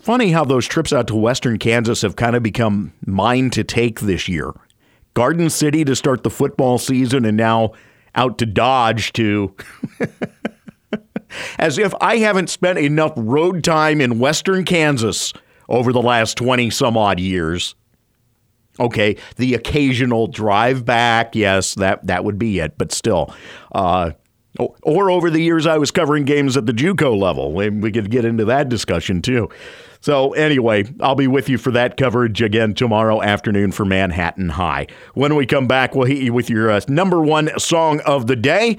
Funny 0.00 0.32
how 0.32 0.44
those 0.44 0.66
trips 0.66 0.92
out 0.92 1.06
to 1.06 1.14
Western 1.14 1.60
Kansas 1.60 2.02
have 2.02 2.16
kind 2.16 2.34
of 2.34 2.42
become 2.42 2.92
mine 3.06 3.50
to 3.50 3.62
take 3.62 4.00
this 4.00 4.28
year. 4.28 4.52
Garden 5.14 5.48
City 5.48 5.84
to 5.84 5.94
start 5.94 6.24
the 6.24 6.30
football 6.30 6.76
season, 6.76 7.24
and 7.24 7.36
now 7.36 7.70
out 8.16 8.38
to 8.38 8.46
Dodge 8.46 9.12
to. 9.12 9.54
As 11.58 11.78
if 11.78 11.94
I 12.00 12.18
haven't 12.18 12.50
spent 12.50 12.78
enough 12.78 13.12
road 13.16 13.64
time 13.64 14.00
in 14.00 14.18
Western 14.18 14.64
Kansas 14.64 15.32
over 15.68 15.92
the 15.92 16.02
last 16.02 16.36
20 16.36 16.70
some 16.70 16.96
odd 16.96 17.20
years. 17.20 17.74
Okay, 18.78 19.16
the 19.36 19.54
occasional 19.54 20.26
drive 20.26 20.84
back, 20.84 21.34
yes, 21.34 21.74
that, 21.74 22.06
that 22.06 22.24
would 22.24 22.38
be 22.38 22.60
it, 22.60 22.78
but 22.78 22.92
still. 22.92 23.34
Uh, 23.72 24.12
or 24.58 25.10
over 25.10 25.30
the 25.30 25.40
years 25.40 25.66
I 25.66 25.78
was 25.78 25.90
covering 25.90 26.24
games 26.24 26.56
at 26.56 26.66
the 26.66 26.72
JUCO 26.72 27.16
level. 27.18 27.60
and 27.60 27.82
We 27.82 27.92
could 27.92 28.10
get 28.10 28.24
into 28.24 28.44
that 28.46 28.68
discussion 28.68 29.22
too. 29.22 29.48
So 30.00 30.32
anyway, 30.32 30.84
I'll 31.00 31.14
be 31.14 31.26
with 31.26 31.48
you 31.48 31.58
for 31.58 31.70
that 31.72 31.96
coverage 31.96 32.40
again 32.40 32.74
tomorrow 32.74 33.22
afternoon 33.22 33.72
for 33.72 33.84
Manhattan 33.84 34.48
High. 34.48 34.86
When 35.14 35.36
we 35.36 35.44
come 35.44 35.66
back, 35.66 35.94
we'll 35.94 36.06
hit 36.06 36.22
you 36.22 36.32
with 36.32 36.48
your 36.48 36.70
uh, 36.70 36.80
number 36.88 37.20
one 37.20 37.50
song 37.58 38.00
of 38.00 38.26
the 38.26 38.36
day. 38.36 38.78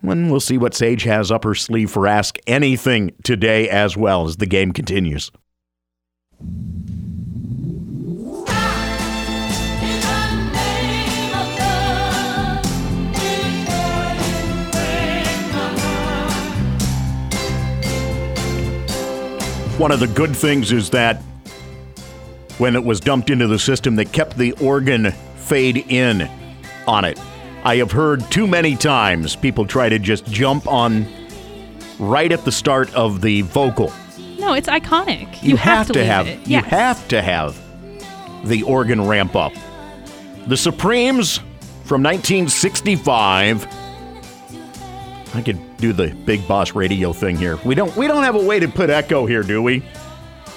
When 0.00 0.30
we'll 0.30 0.40
see 0.40 0.58
what 0.58 0.74
Sage 0.74 1.02
has 1.02 1.32
up 1.32 1.42
her 1.44 1.54
sleeve 1.54 1.90
for 1.90 2.06
Ask 2.06 2.38
Anything 2.46 3.12
today 3.24 3.68
as 3.68 3.96
well 3.96 4.26
as 4.26 4.36
the 4.36 4.46
game 4.46 4.72
continues. 4.72 5.30
One 19.78 19.92
of 19.92 20.00
the 20.00 20.08
good 20.08 20.34
things 20.36 20.72
is 20.72 20.90
that 20.90 21.22
when 22.58 22.74
it 22.74 22.84
was 22.84 22.98
dumped 23.00 23.30
into 23.30 23.46
the 23.46 23.58
system, 23.58 23.94
they 23.94 24.04
kept 24.04 24.36
the 24.36 24.52
organ 24.52 25.12
fade 25.36 25.84
in 25.88 26.28
on 26.86 27.04
it. 27.04 27.18
I 27.68 27.76
have 27.76 27.92
heard 27.92 28.22
too 28.30 28.46
many 28.46 28.76
times 28.76 29.36
people 29.36 29.66
try 29.66 29.90
to 29.90 29.98
just 29.98 30.24
jump 30.24 30.66
on 30.66 31.06
right 31.98 32.32
at 32.32 32.46
the 32.46 32.50
start 32.50 32.94
of 32.94 33.20
the 33.20 33.42
vocal. 33.42 33.92
No, 34.38 34.54
it's 34.54 34.68
iconic. 34.68 35.42
You, 35.42 35.56
have, 35.58 35.88
to, 35.88 35.92
leave 35.92 36.06
have 36.06 36.26
it. 36.28 36.38
you 36.46 36.52
Yes. 36.52 36.64
have 36.64 37.08
to 37.08 37.20
have 37.20 37.60
the 38.48 38.62
organ 38.62 39.06
ramp 39.06 39.36
up. 39.36 39.52
The 40.46 40.56
Supremes 40.56 41.40
from 41.84 42.02
1965. 42.02 43.66
I 45.34 45.42
could 45.42 45.76
do 45.76 45.92
the 45.92 46.08
big 46.24 46.48
boss 46.48 46.74
radio 46.74 47.12
thing 47.12 47.36
here. 47.36 47.56
We 47.66 47.74
don't 47.74 47.94
we 47.96 48.06
don't 48.06 48.22
have 48.22 48.34
a 48.34 48.42
way 48.42 48.60
to 48.60 48.68
put 48.68 48.88
echo 48.88 49.26
here, 49.26 49.42
do 49.42 49.62
we? 49.62 49.84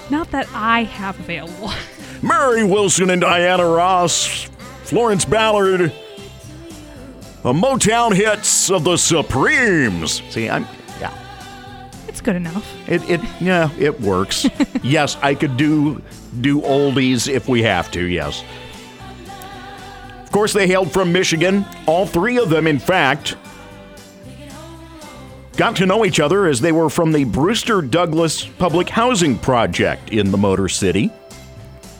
Not 0.08 0.30
that 0.30 0.48
I 0.54 0.84
have 0.84 1.20
available. 1.20 1.72
Mary 2.22 2.64
Wilson 2.64 3.10
and 3.10 3.20
Diana 3.20 3.66
Ross, 3.68 4.48
Florence 4.84 5.26
Ballard, 5.26 5.92
the 7.42 7.52
Motown 7.52 8.14
hits 8.14 8.70
of 8.70 8.84
the 8.84 8.96
Supremes. 8.96 10.22
See, 10.30 10.48
I'm 10.48 10.66
yeah. 11.00 11.12
it's 12.08 12.20
good 12.20 12.36
enough. 12.36 12.88
It 12.88 13.08
it 13.10 13.20
yeah, 13.40 13.70
it 13.78 14.00
works. 14.00 14.46
yes, 14.82 15.16
I 15.22 15.34
could 15.34 15.56
do 15.56 16.00
do 16.40 16.60
oldies 16.62 17.28
if 17.28 17.48
we 17.48 17.62
have 17.62 17.90
to, 17.92 18.04
yes. 18.04 18.44
Of 20.22 20.30
course 20.30 20.52
they 20.52 20.66
hailed 20.66 20.92
from 20.92 21.12
Michigan. 21.12 21.66
All 21.86 22.06
three 22.06 22.38
of 22.38 22.48
them, 22.48 22.66
in 22.66 22.78
fact, 22.78 23.36
got 25.56 25.76
to 25.76 25.84
know 25.84 26.06
each 26.06 26.20
other 26.20 26.46
as 26.46 26.60
they 26.60 26.72
were 26.72 26.88
from 26.88 27.12
the 27.12 27.24
Brewster 27.24 27.82
Douglass 27.82 28.46
Public 28.46 28.88
Housing 28.88 29.36
Project 29.36 30.10
in 30.10 30.30
the 30.30 30.38
Motor 30.38 30.68
City. 30.68 31.10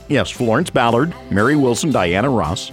Yes, 0.09 0.31
Florence 0.31 0.71
Ballard, 0.71 1.15
Mary 1.31 1.57
Wilson, 1.57 1.91
Diana 1.91 2.31
Ross. 2.31 2.73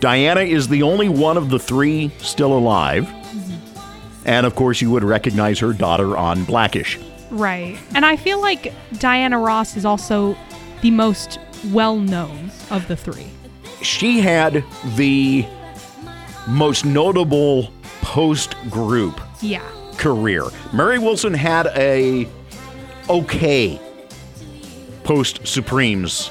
Diana 0.00 0.40
is 0.40 0.68
the 0.68 0.82
only 0.82 1.08
one 1.08 1.36
of 1.36 1.50
the 1.50 1.58
three 1.58 2.10
still 2.18 2.52
alive. 2.56 3.04
Mm-hmm. 3.04 4.26
And 4.28 4.46
of 4.46 4.54
course, 4.54 4.80
you 4.80 4.90
would 4.90 5.04
recognize 5.04 5.58
her 5.58 5.72
daughter 5.72 6.16
on 6.16 6.44
Blackish. 6.44 6.98
Right. 7.30 7.78
And 7.94 8.04
I 8.04 8.16
feel 8.16 8.40
like 8.40 8.72
Diana 8.98 9.38
Ross 9.38 9.76
is 9.76 9.84
also 9.84 10.36
the 10.82 10.90
most 10.90 11.38
well 11.70 11.96
known 11.96 12.50
of 12.70 12.88
the 12.88 12.96
three. 12.96 13.26
She 13.82 14.20
had 14.20 14.64
the 14.96 15.46
most 16.48 16.84
notable 16.84 17.70
post 18.00 18.56
group 18.70 19.20
Yeah. 19.40 19.62
career. 19.96 20.44
Mary 20.72 20.98
Wilson 20.98 21.34
had 21.34 21.66
a 21.76 22.26
okay 23.08 23.78
post 25.04 25.46
Supremes 25.46 26.30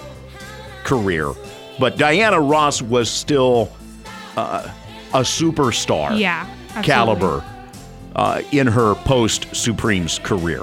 career, 0.84 1.32
but 1.80 1.98
Diana 1.98 2.39
Ross 2.39 2.82
was 2.82 3.10
still 3.10 3.72
uh, 4.38 4.68
a 5.13 5.20
superstar 5.22 6.18
Yeah. 6.20 6.46
absolutely. 6.76 6.84
caliber 6.84 7.44
uh, 8.15 8.42
in 8.52 8.68
her 8.68 8.96
post 8.96 9.54
Supremes 9.56 10.20
career. 10.20 10.62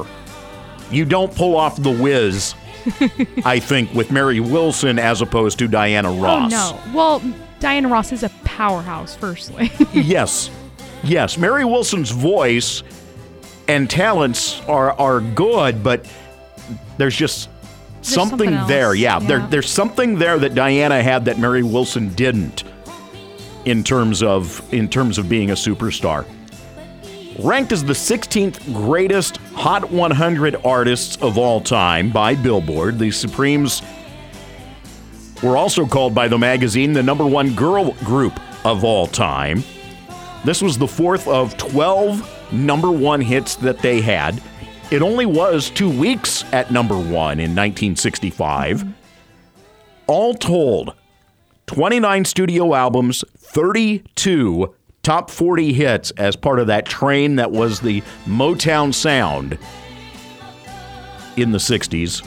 You 0.91 1.05
don't 1.05 1.35
pull 1.35 1.57
off 1.57 1.83
the 1.83 1.91
Wiz, 1.91 2.55
I 3.45 3.59
think, 3.59 3.93
with 3.95 4.11
Mary 4.13 4.39
Wilson 4.41 4.99
as 4.99 5.21
opposed 5.21 5.59
to 5.59 5.67
Diana 5.69 6.13
Oh, 6.13 6.21
Ross. 6.23 6.51
no. 6.51 6.79
Well, 6.95 7.23
Diana 7.59 7.89
Ross 7.89 8.13
is 8.13 8.23
a 8.23 8.29
powerhouse, 8.45 9.17
firstly. 9.17 9.73
yes, 9.93 10.51
yes. 11.03 11.39
Mary 11.39 11.65
Wilson's 11.65 12.11
voice 12.11 12.83
and 13.69 13.91
talents 13.91 14.61
are 14.69 14.93
are 14.93 15.21
good, 15.21 15.83
but 15.83 16.07
there's 16.99 17.17
just 17.17 17.49
something, 18.07 18.51
something 18.51 18.67
there. 18.69 18.95
Yeah, 18.95 19.19
There, 19.19 19.39
yeah. 19.39 19.47
there's 19.47 19.71
something 19.71 20.19
there 20.19 20.39
that 20.39 20.55
Diana 20.55 21.03
had 21.03 21.25
that 21.27 21.39
Mary 21.39 21.63
Wilson 21.63 22.15
didn't. 22.15 22.65
In 23.65 23.83
terms 23.83 24.23
of 24.23 24.63
in 24.73 24.89
terms 24.89 25.19
of 25.19 25.29
being 25.29 25.51
a 25.51 25.55
superstar, 25.55 26.25
ranked 27.41 27.73
as 27.73 27.83
the 27.83 27.95
16th 27.95 28.73
greatest 28.73 29.39
Hot 29.55 29.91
100 29.91 30.57
artists 30.65 31.17
of 31.17 31.37
all 31.37 31.61
time 31.61 32.11
by 32.11 32.37
Billboard, 32.37 32.99
the 33.01 33.11
Supremes 33.11 33.83
were 35.43 35.57
also 35.57 35.85
called 35.85 36.15
by 36.15 36.29
the 36.29 36.39
magazine 36.39 36.93
the 36.93 37.03
number 37.03 37.27
one 37.27 37.55
girl 37.57 37.93
group 38.05 38.39
of 38.65 38.85
all 38.85 39.07
time. 39.07 39.65
This 40.45 40.63
was 40.63 40.79
the 40.79 40.87
fourth 40.87 41.27
of 41.27 41.57
12 41.57 42.53
number 42.53 42.91
one 42.91 43.21
hits 43.21 43.57
that 43.57 43.79
they 43.79 44.01
had. 44.01 44.41
It 44.91 45.03
only 45.03 45.27
was 45.27 45.69
two 45.69 45.91
weeks 45.91 46.45
at 46.53 46.71
number 46.71 46.97
one 46.97 47.41
in 47.41 47.55
1965. 47.55 48.85
All 50.07 50.35
told, 50.35 50.95
29 51.67 52.25
studio 52.25 52.73
albums, 52.75 53.25
32 53.37 54.73
top 55.03 55.31
40 55.31 55.73
hits 55.73 56.11
as 56.13 56.37
part 56.37 56.59
of 56.61 56.69
that 56.69 56.87
train 56.87 57.37
that 57.37 57.51
was 57.51 57.81
the 57.81 58.01
Motown 58.27 58.93
sound. 58.95 59.59
in 61.37 61.53
the 61.53 61.59
60s. 61.59 62.27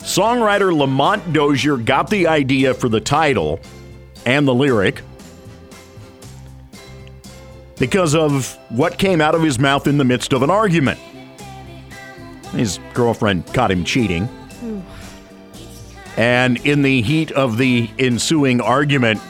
Songwriter 0.00 0.76
Lamont 0.76 1.32
Dozier 1.32 1.78
got 1.78 2.10
the 2.10 2.26
idea 2.26 2.74
for 2.74 2.88
the 2.88 3.00
title 3.00 3.60
and 4.26 4.46
the 4.46 4.54
lyric 4.54 5.02
because 7.78 8.14
of 8.14 8.58
what 8.70 8.98
came 8.98 9.20
out 9.20 9.34
of 9.34 9.42
his 9.42 9.58
mouth 9.58 9.86
in 9.86 9.98
the 9.98 10.04
midst 10.04 10.32
of 10.32 10.42
an 10.42 10.50
argument. 10.50 10.98
His 12.52 12.78
girlfriend 12.94 13.46
caught 13.52 13.70
him 13.70 13.84
cheating. 13.84 14.28
And 16.16 16.56
in 16.64 16.82
the 16.82 17.02
heat 17.02 17.30
of 17.32 17.58
the 17.58 17.90
ensuing 17.98 18.60
argument, 18.60 19.20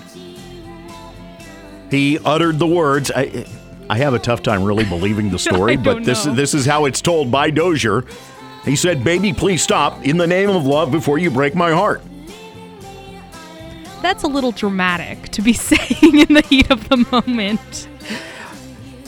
he 1.91 2.19
uttered 2.25 2.59
the 2.59 2.67
words. 2.67 3.11
I, 3.11 3.47
I 3.91 3.99
have 3.99 4.15
a 4.15 4.19
tough 4.19 4.43
time 4.43 4.63
really 4.63 4.85
believing 4.85 5.31
the 5.31 5.39
story, 5.39 5.77
but 5.77 6.05
this 6.05 6.27
know. 6.27 6.35
this 6.35 6.55
is 6.55 6.65
how 6.67 6.85
it's 6.85 7.01
told 7.01 7.31
by 7.31 7.51
Dozier. 7.51 8.05
He 8.65 8.77
said, 8.77 9.03
"Baby, 9.03 9.33
please 9.33 9.63
stop 9.63 10.05
in 10.05 10.17
the 10.17 10.27
name 10.27 10.51
of 10.51 10.65
love 10.65 10.93
before 10.93 11.19
you 11.19 11.31
break 11.31 11.55
my 11.55 11.73
heart." 11.73 12.03
That's 14.03 14.23
a 14.23 14.29
little 14.29 14.53
dramatic 14.53 15.31
to 15.31 15.43
be 15.43 15.53
saying 15.55 16.19
in 16.19 16.35
the 16.35 16.45
heat 16.49 16.71
of 16.71 16.89
the 16.89 17.05
moment. 17.11 17.89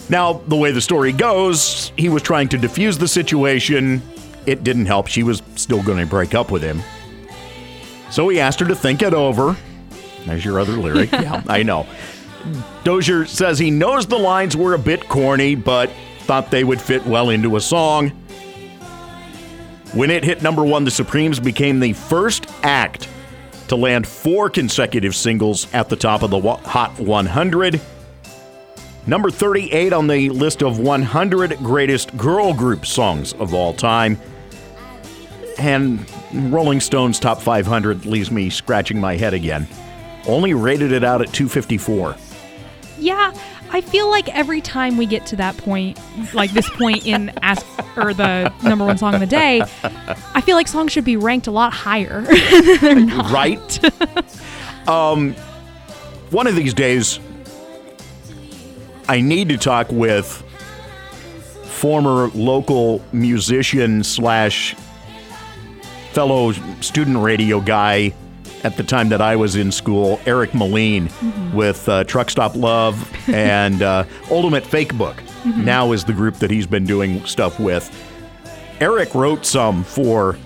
Now, 0.09 0.33
the 0.33 0.55
way 0.55 0.71
the 0.71 0.81
story 0.81 1.11
goes, 1.11 1.91
he 1.97 2.09
was 2.09 2.23
trying 2.23 2.49
to 2.49 2.57
defuse 2.57 2.97
the 2.97 3.07
situation. 3.07 4.01
It 4.45 4.63
didn't 4.63 4.87
help. 4.87 5.07
She 5.07 5.23
was 5.23 5.43
still 5.55 5.83
going 5.83 5.99
to 5.99 6.05
break 6.05 6.33
up 6.33 6.51
with 6.51 6.63
him. 6.63 6.81
So 8.09 8.27
he 8.29 8.39
asked 8.39 8.59
her 8.59 8.67
to 8.67 8.75
think 8.75 9.03
it 9.03 9.13
over. 9.13 9.55
There's 10.25 10.43
your 10.43 10.59
other 10.59 10.73
lyric. 10.73 11.11
yeah, 11.13 11.43
I 11.47 11.63
know. 11.63 11.85
Dozier 12.83 13.25
says 13.25 13.59
he 13.59 13.69
knows 13.69 14.07
the 14.07 14.17
lines 14.17 14.57
were 14.57 14.73
a 14.73 14.79
bit 14.79 15.07
corny, 15.09 15.55
but 15.55 15.91
thought 16.21 16.49
they 16.49 16.63
would 16.63 16.81
fit 16.81 17.05
well 17.05 17.29
into 17.29 17.55
a 17.55 17.61
song. 17.61 18.09
When 19.93 20.11
it 20.11 20.23
hit 20.23 20.41
number 20.41 20.63
one, 20.63 20.85
the 20.85 20.91
Supremes 20.91 21.39
became 21.39 21.79
the 21.79 21.93
first 21.93 22.47
act 22.63 23.07
to 23.67 23.75
land 23.75 24.07
four 24.07 24.49
consecutive 24.49 25.15
singles 25.15 25.71
at 25.73 25.89
the 25.89 25.95
top 25.95 26.23
of 26.23 26.31
the 26.31 26.39
Hot 26.39 26.99
100. 26.99 27.81
Number 29.07 29.31
38 29.31 29.93
on 29.93 30.07
the 30.07 30.29
list 30.29 30.61
of 30.61 30.79
100 30.79 31.57
greatest 31.57 32.15
girl 32.17 32.53
group 32.53 32.85
songs 32.85 33.33
of 33.33 33.53
all 33.53 33.73
time. 33.73 34.19
And 35.57 36.05
Rolling 36.33 36.79
Stone's 36.79 37.19
top 37.19 37.41
500 37.41 38.05
leaves 38.05 38.31
me 38.31 38.49
scratching 38.49 38.99
my 38.99 39.15
head 39.15 39.33
again. 39.33 39.67
Only 40.27 40.53
rated 40.53 40.91
it 40.91 41.03
out 41.03 41.21
at 41.21 41.33
254. 41.33 42.15
Yeah, 42.99 43.33
I 43.71 43.81
feel 43.81 44.09
like 44.09 44.33
every 44.35 44.61
time 44.61 44.97
we 44.97 45.05
get 45.05 45.25
to 45.27 45.35
that 45.37 45.57
point, 45.57 45.99
like 46.33 46.51
this 46.51 46.69
point 46.71 47.05
in 47.05 47.31
Ask 47.41 47.65
or 47.97 48.13
the 48.13 48.53
number 48.63 48.85
one 48.85 48.97
song 48.97 49.13
of 49.13 49.19
the 49.19 49.27
day, 49.27 49.61
I 50.33 50.41
feel 50.41 50.55
like 50.55 50.67
songs 50.67 50.91
should 50.91 51.05
be 51.05 51.17
ranked 51.17 51.47
a 51.47 51.51
lot 51.51 51.73
higher. 51.73 52.25
Right? 53.31 53.79
um, 54.87 55.33
one 56.31 56.47
of 56.47 56.55
these 56.55 56.73
days, 56.73 57.19
I 59.09 59.21
need 59.21 59.49
to 59.49 59.57
talk 59.57 59.91
with 59.91 60.27
former 61.63 62.27
local 62.35 63.03
musician 63.11 64.03
slash 64.03 64.75
fellow 66.11 66.51
student 66.81 67.17
radio 67.17 67.59
guy 67.59 68.13
at 68.63 68.77
the 68.77 68.83
time 68.83 69.09
that 69.09 69.19
I 69.19 69.35
was 69.35 69.55
in 69.55 69.71
school, 69.71 70.21
Eric 70.27 70.53
Melin, 70.53 71.09
with 71.55 71.89
uh, 71.89 72.03
Truck 72.03 72.29
Stop 72.29 72.55
Love 72.55 73.11
and 73.29 73.81
uh, 73.81 74.03
Ultimate 74.29 74.63
Fake 74.63 74.95
Book. 74.95 75.19
Now 75.43 75.91
is 75.91 76.03
the 76.03 76.13
group 76.13 76.35
that 76.35 76.51
he's 76.51 76.67
been 76.67 76.85
doing 76.85 77.25
stuff 77.25 77.59
with. 77.59 77.89
Eric 78.79 79.15
wrote 79.15 79.43
some 79.43 79.83
for 79.83 80.37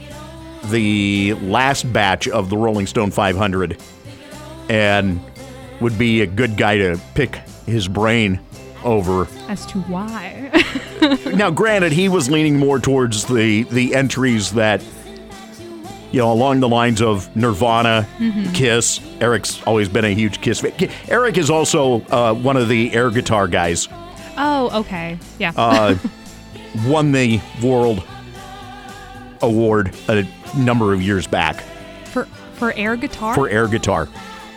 the 0.68 1.34
last 1.42 1.92
batch 1.92 2.30
of 2.30 2.50
the 2.50 2.56
Rolling 2.56 2.88
Stone 2.88 3.12
500 3.12 3.78
and 4.70 5.20
would 5.82 5.98
be 5.98 6.22
a 6.22 6.28
good 6.28 6.56
guy 6.56 6.78
to 6.78 6.98
pick 7.14 7.36
his 7.66 7.90
brain 7.90 8.40
over. 8.84 9.28
As 9.48 9.66
to 9.68 9.80
why. 9.82 10.52
Now, 11.34 11.52
granted, 11.52 11.92
he 11.92 12.08
was 12.08 12.30
leaning 12.32 12.58
more 12.58 12.80
towards 12.80 13.26
the 13.26 13.64
the 13.64 13.94
entries 13.94 14.52
that 14.54 14.82
you 16.14 16.20
know 16.20 16.32
along 16.32 16.62
the 16.62 16.70
lines 16.70 17.02
of 17.02 17.36
Nirvana, 17.36 18.08
Kiss. 18.54 19.02
Eric's 19.20 19.62
always 19.64 19.90
been 19.90 20.06
a 20.06 20.14
huge 20.14 20.40
Kiss 20.40 20.62
fan. 20.62 20.72
Eric 21.10 21.38
is 21.38 21.50
also 21.50 22.02
uh, 22.06 22.34
one 22.34 22.56
of 22.56 22.70
the 22.70 22.94
air 22.94 23.10
guitar 23.10 23.50
guys. 23.50 23.90
oh, 24.38 24.80
okay. 24.82 25.18
Yeah. 25.40 25.52
Uh, 25.58 25.96
won 26.86 27.12
the 27.12 27.42
world 27.62 28.02
award 29.42 29.94
a 30.08 30.26
number 30.56 30.94
of 30.94 31.02
years 31.02 31.28
back 31.28 31.62
for 32.06 32.26
for 32.54 32.72
air 32.74 32.96
guitar? 32.96 33.36
for 33.36 33.50
air 33.50 33.68
guitar. 33.68 34.08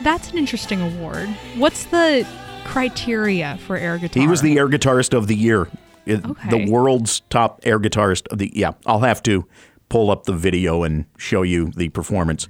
That's 0.02 0.30
an 0.30 0.38
interesting 0.38 0.80
award. 0.80 1.28
What's 1.56 1.86
the 1.86 2.24
criteria 2.66 3.59
for 3.66 3.76
air 3.76 3.98
guitar? 3.98 4.20
He 4.22 4.29
was 4.29 4.42
the 4.42 4.59
air 4.59 4.68
guitarist 4.68 5.14
of 5.16 5.26
the 5.26 5.37
year, 5.37 5.68
Okay. 6.09 6.50
the 6.50 6.70
world's 6.70 7.20
top 7.31 7.61
air 7.64 7.79
guitarist 7.79 8.26
of 8.29 8.38
the. 8.38 8.52
Yeah, 8.55 8.72
I'll 8.87 9.00
have 9.00 9.22
to 9.24 9.46
pull 9.88 10.11
up 10.11 10.24
the 10.24 10.33
video 10.33 10.83
and 10.83 11.05
show 11.16 11.42
you 11.42 11.70
the 11.76 11.88
performance. 11.90 12.48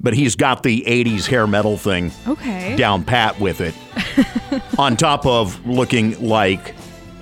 But 0.00 0.14
he's 0.14 0.36
got 0.36 0.62
the 0.62 0.82
'80s 0.86 1.26
hair 1.26 1.46
metal 1.46 1.76
thing 1.76 2.10
Okay. 2.26 2.74
down 2.76 3.04
pat 3.04 3.38
with 3.40 3.60
it, 3.60 3.74
on 4.78 4.96
top 4.96 5.26
of 5.26 5.64
looking 5.66 6.20
like 6.26 6.74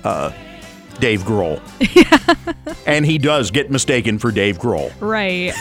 uh, 0.03 0.31
Dave 0.99 1.21
Grohl. 1.21 1.61
Yeah. 1.95 2.73
and 2.85 3.05
he 3.05 3.17
does 3.17 3.51
get 3.51 3.71
mistaken 3.71 4.19
for 4.19 4.31
Dave 4.31 4.57
Grohl. 4.59 4.91
Right. 4.99 5.53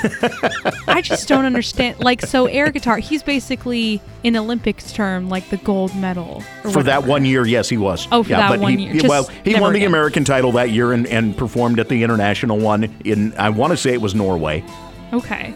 I 0.88 1.00
just 1.00 1.28
don't 1.28 1.44
understand. 1.44 2.00
Like, 2.00 2.22
so 2.22 2.46
air 2.46 2.70
guitar, 2.70 2.98
he's 2.98 3.22
basically, 3.22 4.00
in 4.22 4.36
Olympics 4.36 4.92
term, 4.92 5.28
like 5.28 5.48
the 5.50 5.56
gold 5.58 5.94
medal. 5.96 6.42
or 6.64 6.70
For 6.70 6.82
that 6.82 7.04
one 7.04 7.24
year, 7.24 7.46
yes, 7.46 7.68
he 7.68 7.76
was. 7.76 8.06
Oh, 8.12 8.22
for 8.22 8.30
yeah, 8.30 8.38
that 8.38 8.48
but 8.50 8.60
one 8.60 8.78
he, 8.78 8.84
year. 8.84 8.94
Just 8.94 9.08
well, 9.08 9.28
he 9.44 9.54
won 9.58 9.72
the 9.72 9.78
again. 9.80 9.88
American 9.88 10.24
title 10.24 10.52
that 10.52 10.70
year 10.70 10.92
and, 10.92 11.06
and 11.06 11.36
performed 11.36 11.78
at 11.80 11.88
the 11.88 12.02
international 12.02 12.58
one 12.58 12.84
in, 13.04 13.34
I 13.34 13.50
want 13.50 13.72
to 13.72 13.76
say 13.76 13.92
it 13.92 14.00
was 14.00 14.14
Norway. 14.14 14.64
Okay. 15.12 15.54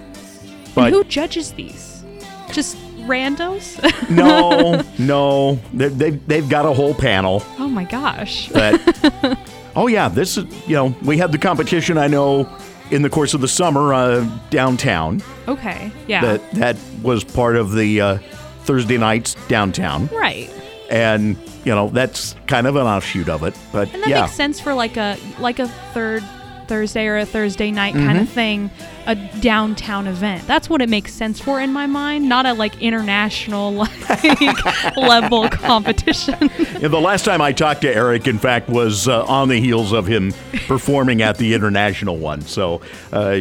But 0.75 0.87
and 0.87 0.95
who 0.95 1.05
judges 1.05 1.53
these? 1.53 2.05
Just 2.53 2.77
randos? 3.07 3.79
no, 4.11 4.83
no, 4.99 5.61
they, 5.73 5.89
they've, 5.89 6.27
they've 6.27 6.49
got 6.49 6.67
a 6.67 6.73
whole 6.73 6.95
panel 6.95 7.43
oh 7.59 7.69
my 7.69 7.85
gosh. 7.85 8.49
that, 8.49 9.39
oh, 9.77 9.87
yeah, 9.87 10.09
this 10.09 10.37
is, 10.37 10.45
you 10.69 10.77
know, 10.77 10.95
we 11.03 11.19
had 11.19 11.33
the 11.33 11.39
competition, 11.39 11.99
I 11.99 12.07
know, 12.07 12.49
in 12.91 13.03
the 13.03 13.11
course 13.11 13.35
of 13.35 13.41
the 13.41 13.49
summer 13.49 13.95
uh, 13.95 14.29
downtown. 14.51 15.23
Okay. 15.49 15.91
Yeah. 16.07 16.21
That, 16.21 16.51
that 16.53 16.77
was 17.03 17.25
part 17.25 17.57
of 17.57 17.73
the 17.73 18.01
uh, 18.01 18.19
Thursday 18.65 18.99
nights 18.99 19.35
downtown. 19.49 20.07
right. 20.09 20.51
And, 20.91 21.37
you 21.65 21.75
know, 21.75 21.89
that's 21.89 22.37
kind 22.47 22.67
of 22.67 22.77
an 22.77 22.87
offshoot 22.87 23.29
of 23.29 23.43
it. 23.43 23.57
But 23.73 23.93
And 23.95 24.03
that 24.03 24.09
yeah. 24.09 24.21
makes 24.23 24.35
sense 24.35 24.61
for 24.61 24.75
like 24.75 24.99
a 24.99 25.17
like 25.39 25.59
a 25.59 25.67
third 25.95 26.23
Thursday 26.65 27.07
or 27.07 27.19
a 27.19 27.27
Thursday 27.27 27.71
night 27.71 27.95
kind 27.95 28.13
Mm-hmm. 28.13 28.23
of 28.23 28.29
thing, 28.29 28.71
a 29.07 29.15
downtown 29.41 30.07
event. 30.07 30.47
That's 30.47 30.69
what 30.69 30.83
it 30.83 30.89
makes 30.89 31.13
sense 31.13 31.41
for 31.41 31.61
in 31.61 31.73
my 31.73 31.87
mind, 31.87 32.29
not 32.29 32.47
a 32.47 32.53
like 32.55 32.81
international 32.83 33.73
like 34.09 34.97
level 34.97 35.49
competition. 35.51 36.37
Yeah, 36.81 36.89
the 36.89 37.01
last 37.01 37.25
time 37.25 37.41
I 37.41 37.53
talked 37.53 37.83
to 37.83 37.95
Eric, 37.95 38.27
in 38.27 38.39
fact, 38.39 38.69
was 38.69 39.09
uh, 39.09 39.25
on 39.27 39.49
the 39.49 39.61
heels 39.61 39.93
of 39.93 40.07
him 40.07 40.33
performing 40.67 41.23
at 41.23 41.39
the 41.39 41.55
international 41.55 42.17
one. 42.19 42.41
So, 42.43 42.81
uh, 43.13 43.41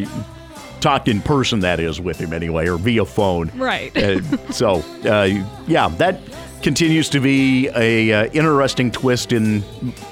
talked 0.81 1.07
in 1.07 1.21
person, 1.21 1.61
that 1.61 1.79
is, 1.79 2.01
with 2.01 2.19
him 2.19 2.33
anyway, 2.33 2.67
or 2.67 2.77
via 2.77 3.05
phone. 3.05 3.49
Right. 3.55 3.95
Uh, 3.95 4.21
so, 4.51 4.83
uh, 5.05 5.29
yeah, 5.67 5.87
that 5.97 6.19
continues 6.63 7.09
to 7.09 7.19
be 7.19 7.67
a 7.75 8.11
uh, 8.13 8.25
interesting 8.31 8.89
twist 8.89 9.33
in 9.33 9.63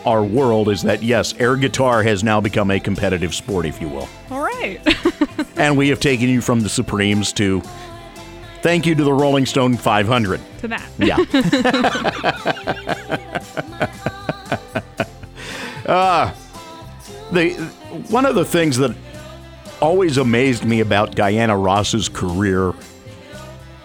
our 0.05 0.23
world. 0.23 0.69
Is 0.69 0.83
that 0.83 1.01
yes, 1.01 1.33
air 1.39 1.55
guitar 1.55 2.03
has 2.03 2.23
now 2.23 2.41
become 2.41 2.69
a 2.69 2.79
competitive 2.79 3.33
sport, 3.33 3.65
if 3.65 3.81
you 3.81 3.87
will, 3.87 4.07
All 4.29 4.43
right. 4.43 4.79
and 5.57 5.77
we 5.77 5.87
have 5.89 5.99
taken 5.99 6.29
you 6.29 6.41
from 6.41 6.61
the 6.61 6.69
Supremes 6.69 7.33
to. 7.33 7.61
Thank 8.61 8.85
you 8.85 8.93
to 8.93 9.03
the 9.03 9.11
Rolling 9.13 9.47
Stone 9.47 9.77
500. 9.77 10.39
to 10.59 10.67
that. 10.67 10.87
Yeah. 10.99 11.17
uh, 15.87 16.31
the 17.31 17.53
one 18.09 18.27
of 18.27 18.35
the 18.35 18.45
things 18.45 18.77
that 18.77 18.95
always 19.81 20.17
amazed 20.17 20.63
me 20.63 20.81
about 20.81 21.15
Diana 21.15 21.57
Ross's 21.57 22.07
career, 22.07 22.73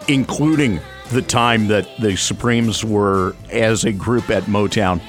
including 0.07 0.79
the 1.11 1.21
time 1.21 1.67
that 1.67 1.87
the 1.99 2.15
Supremes 2.15 2.83
were 2.83 3.35
as 3.51 3.83
a 3.85 3.91
group 3.91 4.29
at 4.29 4.43
Motown, 4.43 5.01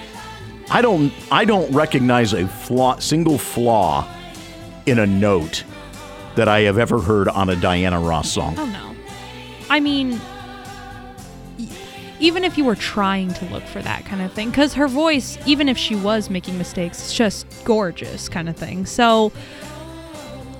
I 0.70 0.82
don't 0.82 1.12
I 1.30 1.44
don't 1.44 1.70
recognize 1.72 2.32
a 2.32 2.46
flaw, 2.46 2.98
single 2.98 3.38
flaw 3.38 4.06
in 4.86 4.98
a 4.98 5.06
note 5.06 5.64
that 6.36 6.48
I 6.48 6.60
have 6.60 6.78
ever 6.78 7.00
heard 7.00 7.28
on 7.28 7.48
a 7.50 7.56
Diana 7.56 8.00
Ross 8.00 8.30
song. 8.30 8.54
Oh 8.58 8.66
no. 8.66 8.94
I 9.70 9.80
mean, 9.80 10.20
even 12.20 12.44
if 12.44 12.56
you 12.56 12.64
were 12.64 12.74
trying 12.74 13.32
to 13.34 13.44
look 13.46 13.64
for 13.64 13.82
that 13.82 14.04
kind 14.04 14.22
of 14.22 14.32
thing, 14.32 14.50
because 14.50 14.74
her 14.74 14.88
voice, 14.88 15.38
even 15.46 15.68
if 15.68 15.76
she 15.76 15.94
was 15.94 16.30
making 16.30 16.58
mistakes, 16.58 17.00
it's 17.00 17.14
just 17.14 17.46
gorgeous 17.64 18.28
kind 18.28 18.48
of 18.48 18.56
thing. 18.56 18.86
So 18.86 19.32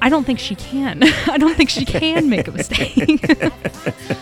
I 0.01 0.09
don't 0.09 0.25
think 0.25 0.39
she 0.39 0.55
can. 0.55 1.03
I 1.27 1.39
don't 1.39 1.57
think 1.57 1.71
she 1.71 1.85
can 1.85 2.29
make 2.29 2.49
a 2.49 2.53
mistake. 2.53 3.25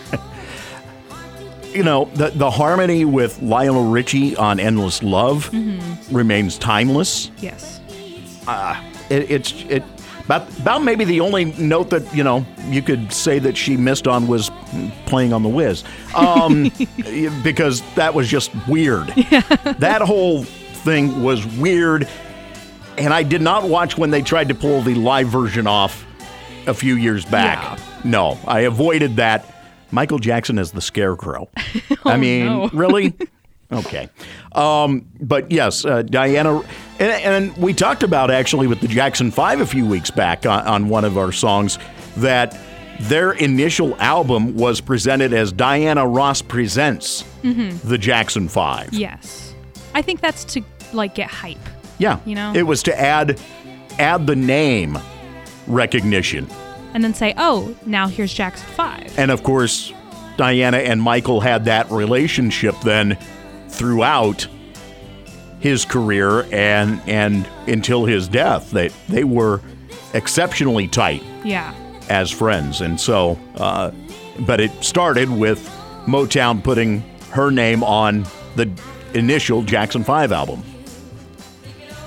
You 1.77 1.83
know, 1.83 2.05
the 2.15 2.31
the 2.31 2.49
harmony 2.49 3.05
with 3.05 3.39
Lionel 3.39 3.91
Richie 3.91 4.35
on 4.35 4.59
"Endless 4.59 5.03
Love" 5.03 5.53
remains 6.11 6.57
timeless. 6.57 7.29
yes. 7.37 7.79
It, 9.11 9.29
it's 9.29 9.51
it 9.69 9.83
about 10.25 10.49
about 10.57 10.81
maybe 10.83 11.05
the 11.05 11.19
only 11.21 11.45
note 11.45 11.91
that 11.91 12.15
you 12.15 12.23
know 12.23 12.47
you 12.65 12.81
could 12.81 13.13
say 13.13 13.37
that 13.37 13.55
she 13.55 13.77
missed 13.77 14.07
on 14.07 14.27
was 14.27 14.49
playing 15.05 15.33
on 15.33 15.43
the 15.43 15.49
Wiz. 15.49 15.83
um, 16.15 16.71
because 17.43 17.83
that 17.93 18.15
was 18.15 18.27
just 18.27 18.49
weird. 18.67 19.13
That 19.77 20.01
whole 20.01 20.45
thing 20.45 21.21
was 21.21 21.45
weird, 21.45 22.07
and 22.97 23.13
I 23.13 23.21
did 23.21 23.43
not 23.43 23.65
watch 23.69 23.99
when 23.99 24.09
they 24.09 24.23
tried 24.23 24.47
to 24.49 24.55
pull 24.55 24.81
the 24.81 24.95
live 24.95 25.27
version 25.27 25.67
off 25.67 26.07
a 26.65 26.73
few 26.73 26.95
years 26.95 27.23
back. 27.23 27.61
Yeah. 27.61 28.01
No, 28.03 28.39
I 28.47 28.61
avoided 28.61 29.17
that. 29.17 29.45
Michael 29.91 30.19
Jackson 30.19 30.59
as 30.59 30.71
the 30.71 30.81
Scarecrow. 30.81 31.49
I 32.05 32.17
mean, 32.17 32.45
no. 32.45 32.69
really? 32.73 33.13
Okay. 33.69 34.07
Um, 34.53 35.09
but 35.19 35.51
yes, 35.51 35.83
uh, 35.83 36.01
Diana, 36.01 36.59
and, 36.99 37.11
and 37.51 37.57
we 37.57 37.73
talked 37.73 38.01
about 38.01 38.31
actually 38.31 38.65
with 38.65 38.79
the 38.79 38.87
Jackson 38.87 39.29
5 39.29 39.59
a 39.59 39.65
few 39.65 39.85
weeks 39.85 40.09
back 40.09 40.45
on, 40.45 40.65
on 40.65 40.87
one 40.87 41.03
of 41.03 41.17
our 41.17 41.33
songs 41.33 41.77
that 42.15 42.57
their 43.01 43.33
initial 43.33 43.93
album 43.97 44.55
was 44.55 44.79
presented 44.79 45.33
as 45.33 45.51
Diana 45.51 46.07
Ross 46.07 46.41
Presents 46.41 47.25
the 47.43 47.97
Jackson 47.97 48.47
5. 48.47 48.93
Yes. 48.93 49.53
I 49.93 50.01
think 50.01 50.21
that's 50.21 50.45
to 50.45 50.61
like 50.93 51.15
get 51.15 51.29
hype. 51.29 51.57
Yeah. 51.97 52.19
You 52.25 52.35
know? 52.35 52.53
It 52.53 52.63
was 52.63 52.83
to 52.83 52.99
add 52.99 53.39
add 53.99 54.27
the 54.27 54.35
name 54.35 54.97
recognition. 55.67 56.47
And 56.97 57.03
then 57.03 57.13
say, 57.13 57.35
oh, 57.37 57.75
now 57.85 58.07
here's 58.07 58.33
Jackson 58.33 58.67
5. 58.69 59.19
And 59.19 59.29
of 59.29 59.43
course, 59.43 59.93
Diana 60.35 60.77
and 60.77 60.99
Michael 60.99 61.39
had 61.41 61.65
that 61.65 61.91
relationship 61.91 62.73
then 62.83 63.19
throughout 63.69 64.47
his 65.59 65.85
career 65.85 66.47
and 66.51 66.99
and 67.05 67.47
until 67.67 68.05
his 68.05 68.27
death. 68.27 68.71
They 68.71 68.87
they 69.09 69.23
were 69.23 69.61
exceptionally 70.15 70.87
tight 70.87 71.21
Yeah. 71.43 71.71
as 72.09 72.31
friends, 72.31 72.81
and 72.81 72.99
so. 72.99 73.37
Uh, 73.55 73.91
but 74.39 74.59
it 74.59 74.71
started 74.83 75.29
with 75.29 75.59
Motown 76.07 76.63
putting 76.63 77.01
her 77.29 77.51
name 77.51 77.83
on 77.83 78.25
the 78.55 78.67
initial 79.13 79.61
Jackson 79.61 80.03
Five 80.03 80.31
album. 80.31 80.63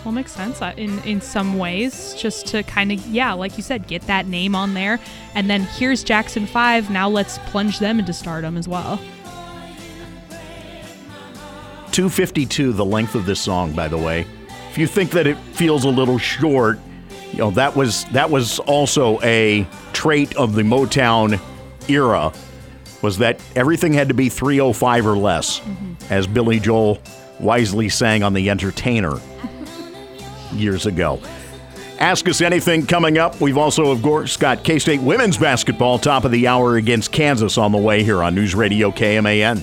Well, 0.05 0.13
makes 0.13 0.33
sense 0.33 0.63
uh, 0.63 0.73
in 0.77 0.99
in 1.01 1.21
some 1.21 1.59
ways, 1.59 2.15
just 2.15 2.47
to 2.49 2.63
kind 2.63 2.91
of 2.91 3.07
yeah, 3.07 3.33
like 3.33 3.57
you 3.57 3.63
said, 3.63 3.87
get 3.87 4.03
that 4.03 4.27
name 4.27 4.55
on 4.55 4.75
there, 4.75 4.99
and 5.35 5.51
then 5.51 5.63
here's 5.63 6.03
Jackson 6.03 6.47
Five. 6.47 6.91
Now 6.91 7.09
let's 7.09 7.39
plunge 7.39 7.79
them 7.79 7.99
into 7.99 8.13
stardom 8.13 8.57
as 8.57 8.67
well. 8.67 8.99
252 11.93 12.73
the 12.73 12.85
length 12.85 13.15
of 13.15 13.27
this 13.27 13.41
song 13.41 13.73
by 13.73 13.89
the 13.89 13.99
way 13.99 14.25
if 14.71 14.79
you 14.79 14.87
think 14.87 15.11
that 15.11 15.27
it 15.27 15.37
feels 15.37 15.85
a 15.85 15.89
little 15.89 16.19
short 16.19 16.79
you 17.33 17.39
know 17.39 17.51
that 17.51 17.75
was 17.75 18.05
that 18.07 18.31
was 18.31 18.59
also 18.61 19.21
a 19.23 19.67
trait 19.93 20.35
of 20.37 20.55
the 20.55 20.63
motown 20.63 21.41
era 21.89 22.33
was 23.03 23.19
that 23.19 23.41
everything 23.57 23.93
had 23.93 24.09
to 24.09 24.15
be 24.15 24.29
305 24.29 25.07
or 25.07 25.17
less 25.17 25.61
as 26.11 26.27
billy 26.29 26.61
joel 26.61 27.01
wisely 27.41 27.89
sang 27.89 28.23
on 28.23 28.35
the 28.35 28.51
entertainer 28.51 29.19
years 30.53 30.87
ago 30.87 31.21
Ask 32.01 32.27
us 32.31 32.41
anything 32.41 32.87
coming 32.87 33.19
up. 33.19 33.43
We've 33.43 33.59
also, 33.59 33.91
of 33.91 34.01
course, 34.01 34.39
got 34.39 34.65
K 34.65 34.79
State 34.79 35.03
women's 35.03 35.37
basketball 35.37 35.99
top 35.99 36.25
of 36.25 36.31
the 36.31 36.49
hour 36.49 36.77
against 36.77 37.13
Kansas 37.13 37.59
on 37.59 37.73
the 37.73 37.79
way 37.79 38.03
here 38.03 38.23
on 38.23 38.35
News 38.35 38.55
Radio 38.55 38.91
KMAN. 38.91 39.63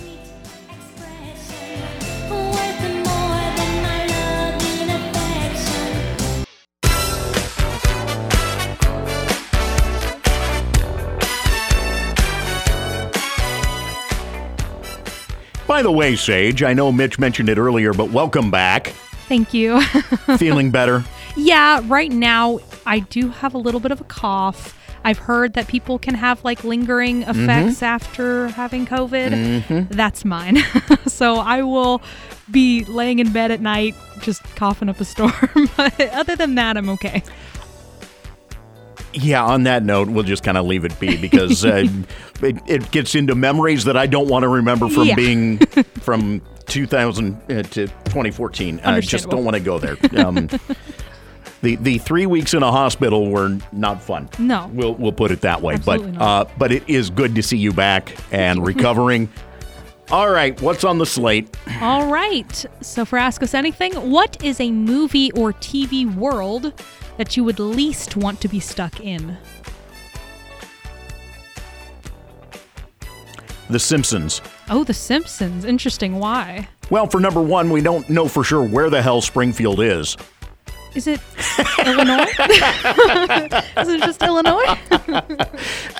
By 15.65 15.81
the 15.81 15.91
way, 15.91 16.15
Sage, 16.15 16.61
I 16.61 16.73
know 16.73 16.91
Mitch 16.91 17.17
mentioned 17.17 17.49
it 17.49 17.57
earlier, 17.57 17.93
but 17.93 18.11
welcome 18.11 18.51
back. 18.51 18.93
Thank 19.27 19.53
you. 19.53 19.81
Feeling 20.37 20.71
better? 20.71 21.03
yeah, 21.35 21.81
right 21.85 22.11
now 22.11 22.59
I 22.85 22.99
do 22.99 23.29
have 23.29 23.53
a 23.53 23.57
little 23.57 23.79
bit 23.79 23.91
of 23.91 24.01
a 24.01 24.05
cough. 24.05 24.73
I've 25.03 25.19
heard 25.19 25.53
that 25.53 25.67
people 25.67 25.99
can 25.99 26.15
have 26.15 26.43
like 26.43 26.63
lingering 26.63 27.21
effects 27.23 27.81
after 27.83 28.47
having 28.49 28.85
COVID. 28.85 29.87
That's 29.89 30.25
mine. 30.25 30.57
so 31.07 31.35
I 31.35 31.61
will 31.61 32.01
be 32.51 32.83
laying 32.85 33.19
in 33.19 33.31
bed 33.31 33.51
at 33.51 33.61
night 33.61 33.95
just 34.21 34.43
coughing 34.55 34.89
up 34.89 34.99
a 34.99 35.05
storm. 35.05 35.31
but 35.77 35.99
other 36.13 36.35
than 36.35 36.55
that, 36.55 36.75
I'm 36.77 36.89
okay. 36.89 37.23
Yeah, 39.13 39.43
on 39.43 39.63
that 39.63 39.83
note, 39.83 40.09
we'll 40.09 40.23
just 40.23 40.43
kind 40.43 40.57
of 40.57 40.65
leave 40.65 40.83
it 40.85 40.99
be 40.99 41.17
because 41.17 41.65
uh, 41.65 41.85
it, 42.41 42.57
it 42.67 42.91
gets 42.91 43.15
into 43.15 43.33
memories 43.35 43.85
that 43.85 43.95
I 43.97 44.05
don't 44.05 44.27
want 44.27 44.43
to 44.43 44.47
remember 44.49 44.89
from 44.89 45.05
Yeah. 45.05 45.15
being 45.15 45.57
from 46.01 46.41
2000 46.67 47.35
uh, 47.35 47.63
to 47.63 47.87
2014. 47.87 48.81
I 48.83 48.99
just 49.01 49.29
don't 49.29 49.43
want 49.43 49.55
to 49.55 49.61
go 49.61 49.79
there. 49.79 49.97
Um, 50.17 50.47
the 51.61 51.75
the 51.77 51.97
three 51.97 52.25
weeks 52.25 52.53
in 52.53 52.63
a 52.63 52.71
hospital 52.71 53.29
were 53.29 53.57
not 53.71 54.01
fun. 54.01 54.29
No. 54.39 54.69
we'll 54.73 54.95
we'll 54.95 55.11
put 55.11 55.31
it 55.31 55.41
that 55.41 55.61
way. 55.61 55.75
Absolutely 55.75 56.11
but 56.13 56.21
uh, 56.21 56.45
but 56.57 56.71
it 56.71 56.87
is 56.87 57.09
good 57.09 57.35
to 57.35 57.43
see 57.43 57.57
you 57.57 57.73
back 57.73 58.15
and 58.31 58.65
recovering. 58.65 59.29
All 60.09 60.29
right, 60.29 60.59
what's 60.61 60.85
on 60.85 60.99
the 60.99 61.05
slate? 61.05 61.53
All 61.81 62.09
right. 62.09 62.65
So 62.79 63.03
for 63.03 63.17
Ask 63.17 63.43
Us 63.43 63.53
Anything, 63.53 63.93
what 64.09 64.41
is 64.41 64.61
a 64.61 64.71
movie 64.71 65.33
or 65.33 65.51
TV 65.51 66.13
world 66.15 66.71
that 67.17 67.35
you 67.35 67.43
would 67.43 67.59
least 67.59 68.15
want 68.15 68.39
to 68.39 68.47
be 68.47 68.61
stuck 68.61 69.01
in? 69.01 69.37
The 73.69 73.79
Simpsons. 73.79 74.41
Oh, 74.69 74.83
The 74.83 74.93
Simpsons. 74.93 75.65
Interesting. 75.65 76.19
Why? 76.19 76.67
Well, 76.89 77.07
for 77.07 77.19
number 77.19 77.41
one, 77.41 77.69
we 77.69 77.81
don't 77.81 78.09
know 78.09 78.27
for 78.27 78.43
sure 78.43 78.63
where 78.63 78.89
the 78.89 79.01
hell 79.01 79.21
Springfield 79.21 79.81
is. 79.81 80.15
Is 80.95 81.05
it 81.05 81.19
Illinois? 81.85 82.23
is 83.77 83.87
it 83.89 84.01
just 84.01 84.23
Illinois? 84.23 84.77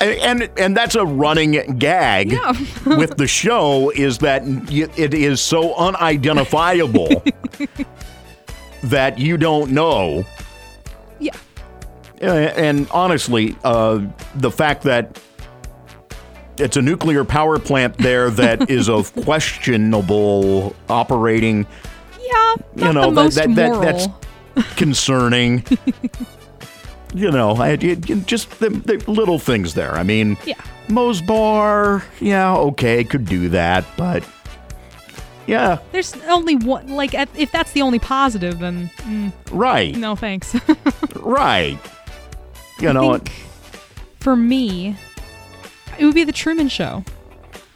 and 0.00 0.48
and 0.58 0.76
that's 0.76 0.96
a 0.96 1.04
running 1.04 1.78
gag 1.78 2.32
Yeah. 2.32 2.52
with 2.86 3.16
the 3.16 3.28
show 3.28 3.90
is 3.90 4.18
that 4.18 4.42
it 4.72 5.14
is 5.14 5.40
so 5.40 5.74
unidentifiable 5.76 7.22
that 8.84 9.18
you 9.18 9.36
don't 9.36 9.70
know 9.70 10.24
yeah. 11.20 12.32
And 12.56 12.88
honestly 12.90 13.56
uh, 13.62 14.00
the 14.34 14.50
fact 14.50 14.82
that 14.82 15.20
it's 16.60 16.76
a 16.76 16.82
nuclear 16.82 17.24
power 17.24 17.58
plant 17.58 17.96
there 17.98 18.30
that 18.30 18.68
is 18.78 18.88
of 18.88 19.14
questionable 19.14 20.74
operating 20.88 21.66
Yeah. 22.20 22.54
You 22.76 22.92
know 22.92 23.10
that, 23.12 23.32
that, 23.34 23.48
moral. 23.50 23.80
that's 23.80 24.06
concerning 24.76 25.64
you 27.14 27.30
know 27.30 27.52
I, 27.56 27.70
it, 27.70 28.10
it- 28.10 28.26
just 28.26 28.58
the, 28.58 28.70
the 28.70 28.98
little 29.10 29.38
things 29.38 29.74
there 29.74 29.92
i 29.94 30.02
mean 30.02 30.36
Yeah. 30.44 30.60
Moe's 30.90 31.20
Bar, 31.20 32.02
yeah, 32.18 32.54
okay, 32.56 33.04
could 33.04 33.26
do 33.26 33.50
that, 33.50 33.84
but 33.98 34.26
yeah, 35.46 35.78
There's 35.92 36.14
only 36.28 36.56
one. 36.56 36.88
Like, 36.88 37.12
if 37.12 37.52
that's 37.52 37.72
the 37.72 37.82
only 37.82 37.98
positive, 37.98 38.58
then 38.58 38.88
mm, 38.98 39.30
right, 39.50 39.94
no 39.94 40.16
thanks. 40.16 40.56
right. 41.16 41.78
You 42.80 42.92
know, 42.94 43.18
think 43.18 43.32
for 44.20 44.34
me, 44.34 44.96
it 45.98 46.04
would 46.04 46.14
be 46.14 46.24
the 46.24 46.32
Truman 46.32 46.68
Show. 46.68 47.04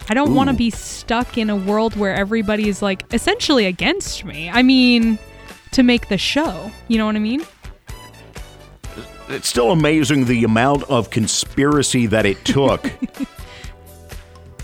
I 0.09 0.15
don't 0.15 0.35
want 0.35 0.51
to 0.51 0.57
be 0.57 0.71
stuck 0.71 1.39
in 1.39 1.49
a 1.49 1.57
world 1.57 1.97
where 1.97 2.15
everybody 2.15 2.69
is 2.69 2.83
like 2.83 3.05
essentially 3.15 3.67
against 3.67 4.25
me. 4.25 4.51
I 4.51 4.63
mean, 4.63 5.19
to 5.73 5.83
make 5.83 6.09
the 6.09 6.19
show. 6.19 6.71
You 6.89 6.99
know 6.99 7.07
what 7.07 7.17
I 7.17 7.21
mean? 7.21 7.45
it's 9.29 9.49
still 9.49 9.71
amazing 9.71 10.27
the 10.27 10.45
amount 10.45 10.83
of 10.85 11.11
conspiracy 11.11 12.07
that 12.07 12.27
it 12.27 12.45
took. 12.45 12.91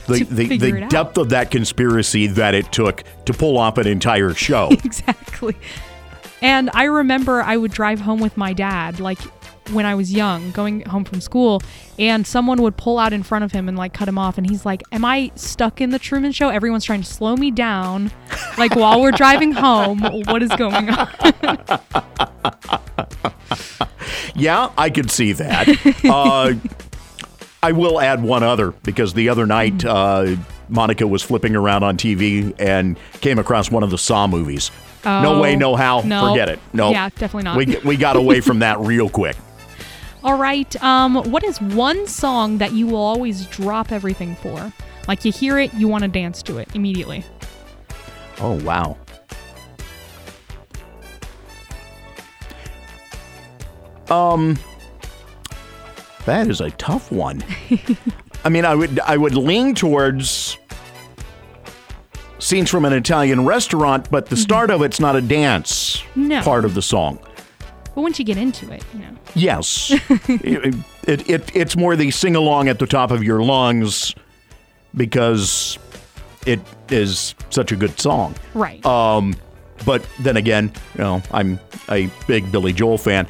The, 0.06 0.24
the, 0.24 0.56
the 0.56 0.68
it 0.68 0.82
out. 0.84 0.90
depth 0.90 1.18
of 1.18 1.28
that 1.28 1.50
conspiracy 1.50 2.28
that 2.28 2.54
it 2.54 2.72
took 2.72 3.04
to 3.26 3.34
pull 3.34 3.58
off 3.58 3.76
an 3.76 3.86
entire 3.86 4.32
show. 4.32 4.68
exactly. 4.70 5.54
And 6.40 6.70
I 6.72 6.84
remember 6.84 7.42
I 7.42 7.58
would 7.58 7.72
drive 7.72 8.00
home 8.00 8.18
with 8.18 8.34
my 8.38 8.54
dad, 8.54 9.00
like 9.00 9.18
when 9.72 9.86
I 9.86 9.94
was 9.94 10.12
young, 10.12 10.50
going 10.52 10.82
home 10.82 11.04
from 11.04 11.20
school, 11.20 11.60
and 11.98 12.26
someone 12.26 12.62
would 12.62 12.76
pull 12.76 12.98
out 12.98 13.12
in 13.12 13.22
front 13.22 13.44
of 13.44 13.52
him 13.52 13.68
and 13.68 13.76
like 13.78 13.92
cut 13.92 14.08
him 14.08 14.18
off. 14.18 14.38
And 14.38 14.48
he's 14.48 14.64
like, 14.66 14.82
Am 14.92 15.04
I 15.04 15.30
stuck 15.34 15.80
in 15.80 15.90
the 15.90 15.98
Truman 15.98 16.32
Show? 16.32 16.48
Everyone's 16.48 16.84
trying 16.84 17.02
to 17.02 17.06
slow 17.06 17.36
me 17.36 17.50
down. 17.50 18.10
Like 18.56 18.74
while 18.76 19.00
we're 19.00 19.12
driving 19.12 19.52
home, 19.52 20.00
what 20.26 20.42
is 20.42 20.50
going 20.56 20.88
on? 20.90 21.08
Yeah, 24.34 24.70
I 24.78 24.90
could 24.90 25.10
see 25.10 25.32
that. 25.32 25.68
uh, 26.04 26.54
I 27.62 27.72
will 27.72 28.00
add 28.00 28.22
one 28.22 28.42
other 28.44 28.70
because 28.70 29.14
the 29.14 29.28
other 29.30 29.46
night 29.46 29.84
uh, 29.84 30.36
Monica 30.68 31.06
was 31.08 31.22
flipping 31.22 31.56
around 31.56 31.82
on 31.82 31.96
TV 31.96 32.54
and 32.58 32.96
came 33.20 33.38
across 33.40 33.68
one 33.70 33.82
of 33.82 33.90
the 33.90 33.98
Saw 33.98 34.28
movies. 34.28 34.70
no 35.04 35.34
Oh, 35.34 35.40
way, 35.40 35.56
no 35.56 35.74
how. 35.74 36.00
no. 36.02 36.28
Forget 36.28 36.48
it. 36.50 36.60
No. 36.72 36.90
Yeah, 36.92 37.08
definitely 37.10 37.42
not. 37.44 37.56
We, 37.56 37.78
we 37.84 37.96
got 37.96 38.14
away 38.16 38.40
from 38.40 38.60
that 38.60 38.78
real 38.78 39.08
quick. 39.08 39.36
All 40.24 40.36
right. 40.36 40.82
Um, 40.82 41.16
what 41.30 41.44
is 41.44 41.60
one 41.60 42.06
song 42.06 42.58
that 42.58 42.72
you 42.72 42.86
will 42.86 42.96
always 42.98 43.46
drop 43.46 43.92
everything 43.92 44.34
for? 44.36 44.72
Like 45.06 45.24
you 45.24 45.32
hear 45.32 45.58
it, 45.58 45.72
you 45.74 45.88
want 45.88 46.02
to 46.02 46.08
dance 46.08 46.42
to 46.44 46.58
it 46.58 46.74
immediately. 46.74 47.24
Oh, 48.40 48.62
wow. 48.64 48.96
Um, 54.10 54.58
that 56.24 56.48
is 56.48 56.60
a 56.60 56.70
tough 56.72 57.12
one. 57.12 57.44
I 58.44 58.48
mean, 58.48 58.64
I 58.64 58.74
would 58.74 59.00
I 59.00 59.16
would 59.16 59.34
lean 59.34 59.74
towards 59.74 60.56
scenes 62.38 62.70
from 62.70 62.84
an 62.84 62.92
Italian 62.92 63.44
restaurant, 63.44 64.10
but 64.10 64.26
the 64.26 64.36
start 64.36 64.70
of 64.70 64.80
it's 64.82 65.00
not 65.00 65.16
a 65.16 65.20
dance 65.20 66.02
No. 66.14 66.40
part 66.42 66.64
of 66.64 66.74
the 66.74 66.82
song. 66.82 67.18
But 67.94 68.02
once 68.02 68.18
you 68.18 68.24
get 68.24 68.36
into 68.36 68.70
it, 68.72 68.84
you 68.94 69.00
know. 69.00 69.16
Yes, 69.34 69.90
it, 70.28 70.74
it, 71.06 71.28
it 71.28 71.56
it's 71.56 71.76
more 71.76 71.96
the 71.96 72.10
sing 72.10 72.36
along 72.36 72.68
at 72.68 72.78
the 72.78 72.86
top 72.86 73.10
of 73.10 73.24
your 73.24 73.42
lungs 73.42 74.14
because 74.94 75.78
it 76.46 76.60
is 76.90 77.34
such 77.50 77.72
a 77.72 77.76
good 77.76 77.98
song. 78.00 78.34
Right. 78.54 78.84
Um, 78.86 79.34
but 79.84 80.06
then 80.20 80.36
again, 80.36 80.72
you 80.94 81.02
know, 81.02 81.22
I'm 81.30 81.60
a 81.88 82.10
big 82.26 82.50
Billy 82.50 82.72
Joel 82.72 82.98
fan. 82.98 83.26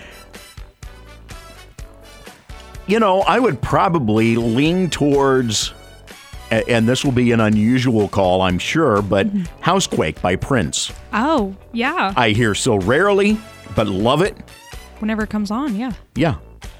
You 2.86 2.98
know, 3.00 3.20
I 3.22 3.38
would 3.38 3.60
probably 3.60 4.36
lean 4.36 4.88
towards, 4.88 5.74
and 6.50 6.88
this 6.88 7.04
will 7.04 7.12
be 7.12 7.32
an 7.32 7.40
unusual 7.40 8.08
call, 8.08 8.40
I'm 8.40 8.58
sure, 8.58 9.02
but 9.02 9.26
Housequake 9.60 10.22
by 10.22 10.36
Prince. 10.36 10.90
oh, 11.12 11.54
yeah. 11.72 12.14
I 12.16 12.30
hear 12.30 12.54
so 12.54 12.76
rarely, 12.76 13.38
but 13.74 13.86
love 13.86 14.22
it. 14.22 14.36
Whenever 15.00 15.22
it 15.22 15.30
comes 15.30 15.50
on, 15.50 15.76
yeah. 15.76 15.92
Yeah. 16.14 16.36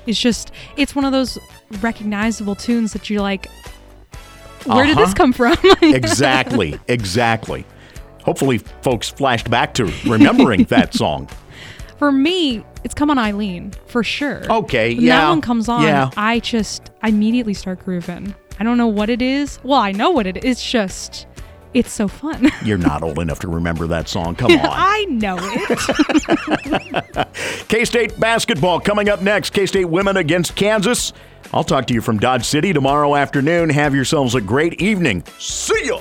It's 0.07 0.21
just 0.21 0.51
it's 0.77 0.95
one 0.97 1.05
of 1.05 1.13
those 1.13 1.39
recognizable 1.81 2.55
tunes 2.55 2.93
that 2.95 3.09
you're 3.11 3.21
like, 3.23 3.47
where 4.65 4.85
did 4.87 4.97
Uh-huh. 4.97 5.05
this 5.07 5.15
come 5.15 5.33
from? 5.33 5.57
Exactly. 5.83 6.79
exactly. 6.89 7.65
Hopefully, 8.25 8.59
folks 8.83 9.09
flashed 9.09 9.49
back 9.49 9.73
to 9.75 9.91
remembering 10.07 10.65
that 10.69 10.93
song. 10.95 11.29
For 11.99 12.13
me, 12.13 12.65
it's 12.85 12.95
"Come 12.95 13.11
On 13.11 13.19
Eileen" 13.19 13.73
for 13.87 14.03
sure. 14.05 14.43
Okay, 14.51 14.95
When 14.95 15.05
yeah, 15.05 15.21
that 15.23 15.29
one 15.31 15.41
comes 15.41 15.69
on, 15.69 15.83
yeah. 15.85 16.11
I 16.17 16.41
just 16.41 16.91
I 17.03 17.09
immediately 17.09 17.55
start 17.55 17.85
grooving. 17.85 18.35
I 18.61 18.65
don't 18.65 18.77
know 18.77 18.89
what 18.89 19.09
it 19.09 19.23
is. 19.23 19.59
Well, 19.63 19.79
I 19.81 19.93
know 19.93 20.11
what 20.11 20.27
it 20.27 20.37
is. 20.39 20.45
It's 20.45 20.71
just 20.71 21.27
it's 21.75 21.93
so 21.93 22.09
fun. 22.09 22.51
You're 22.65 22.79
not 22.79 23.03
old 23.03 23.19
enough 23.19 23.39
to 23.41 23.49
remember 23.49 23.87
that 23.89 24.09
song. 24.09 24.35
Come 24.35 24.53
on. 24.59 24.61
I 24.63 25.05
know 25.09 25.37
it. 25.41 27.29
K 27.69 27.85
State 27.85 28.19
basketball 28.19 28.81
coming 28.81 29.09
up 29.09 29.23
next. 29.23 29.51
K 29.51 29.67
State 29.67 29.87
women 29.87 30.17
against 30.17 30.55
Kansas. 30.57 31.13
I'll 31.53 31.65
talk 31.65 31.87
to 31.87 31.95
you 31.95 32.01
from 32.01 32.19
Dodge 32.19 32.45
City 32.45 32.73
tomorrow 32.73 33.15
afternoon. 33.15 33.71
Have 33.71 33.95
yourselves 33.95 34.35
a 34.35 34.41
great 34.41 34.81
evening. 34.83 35.25
See 35.39 35.87
ya. 35.87 36.01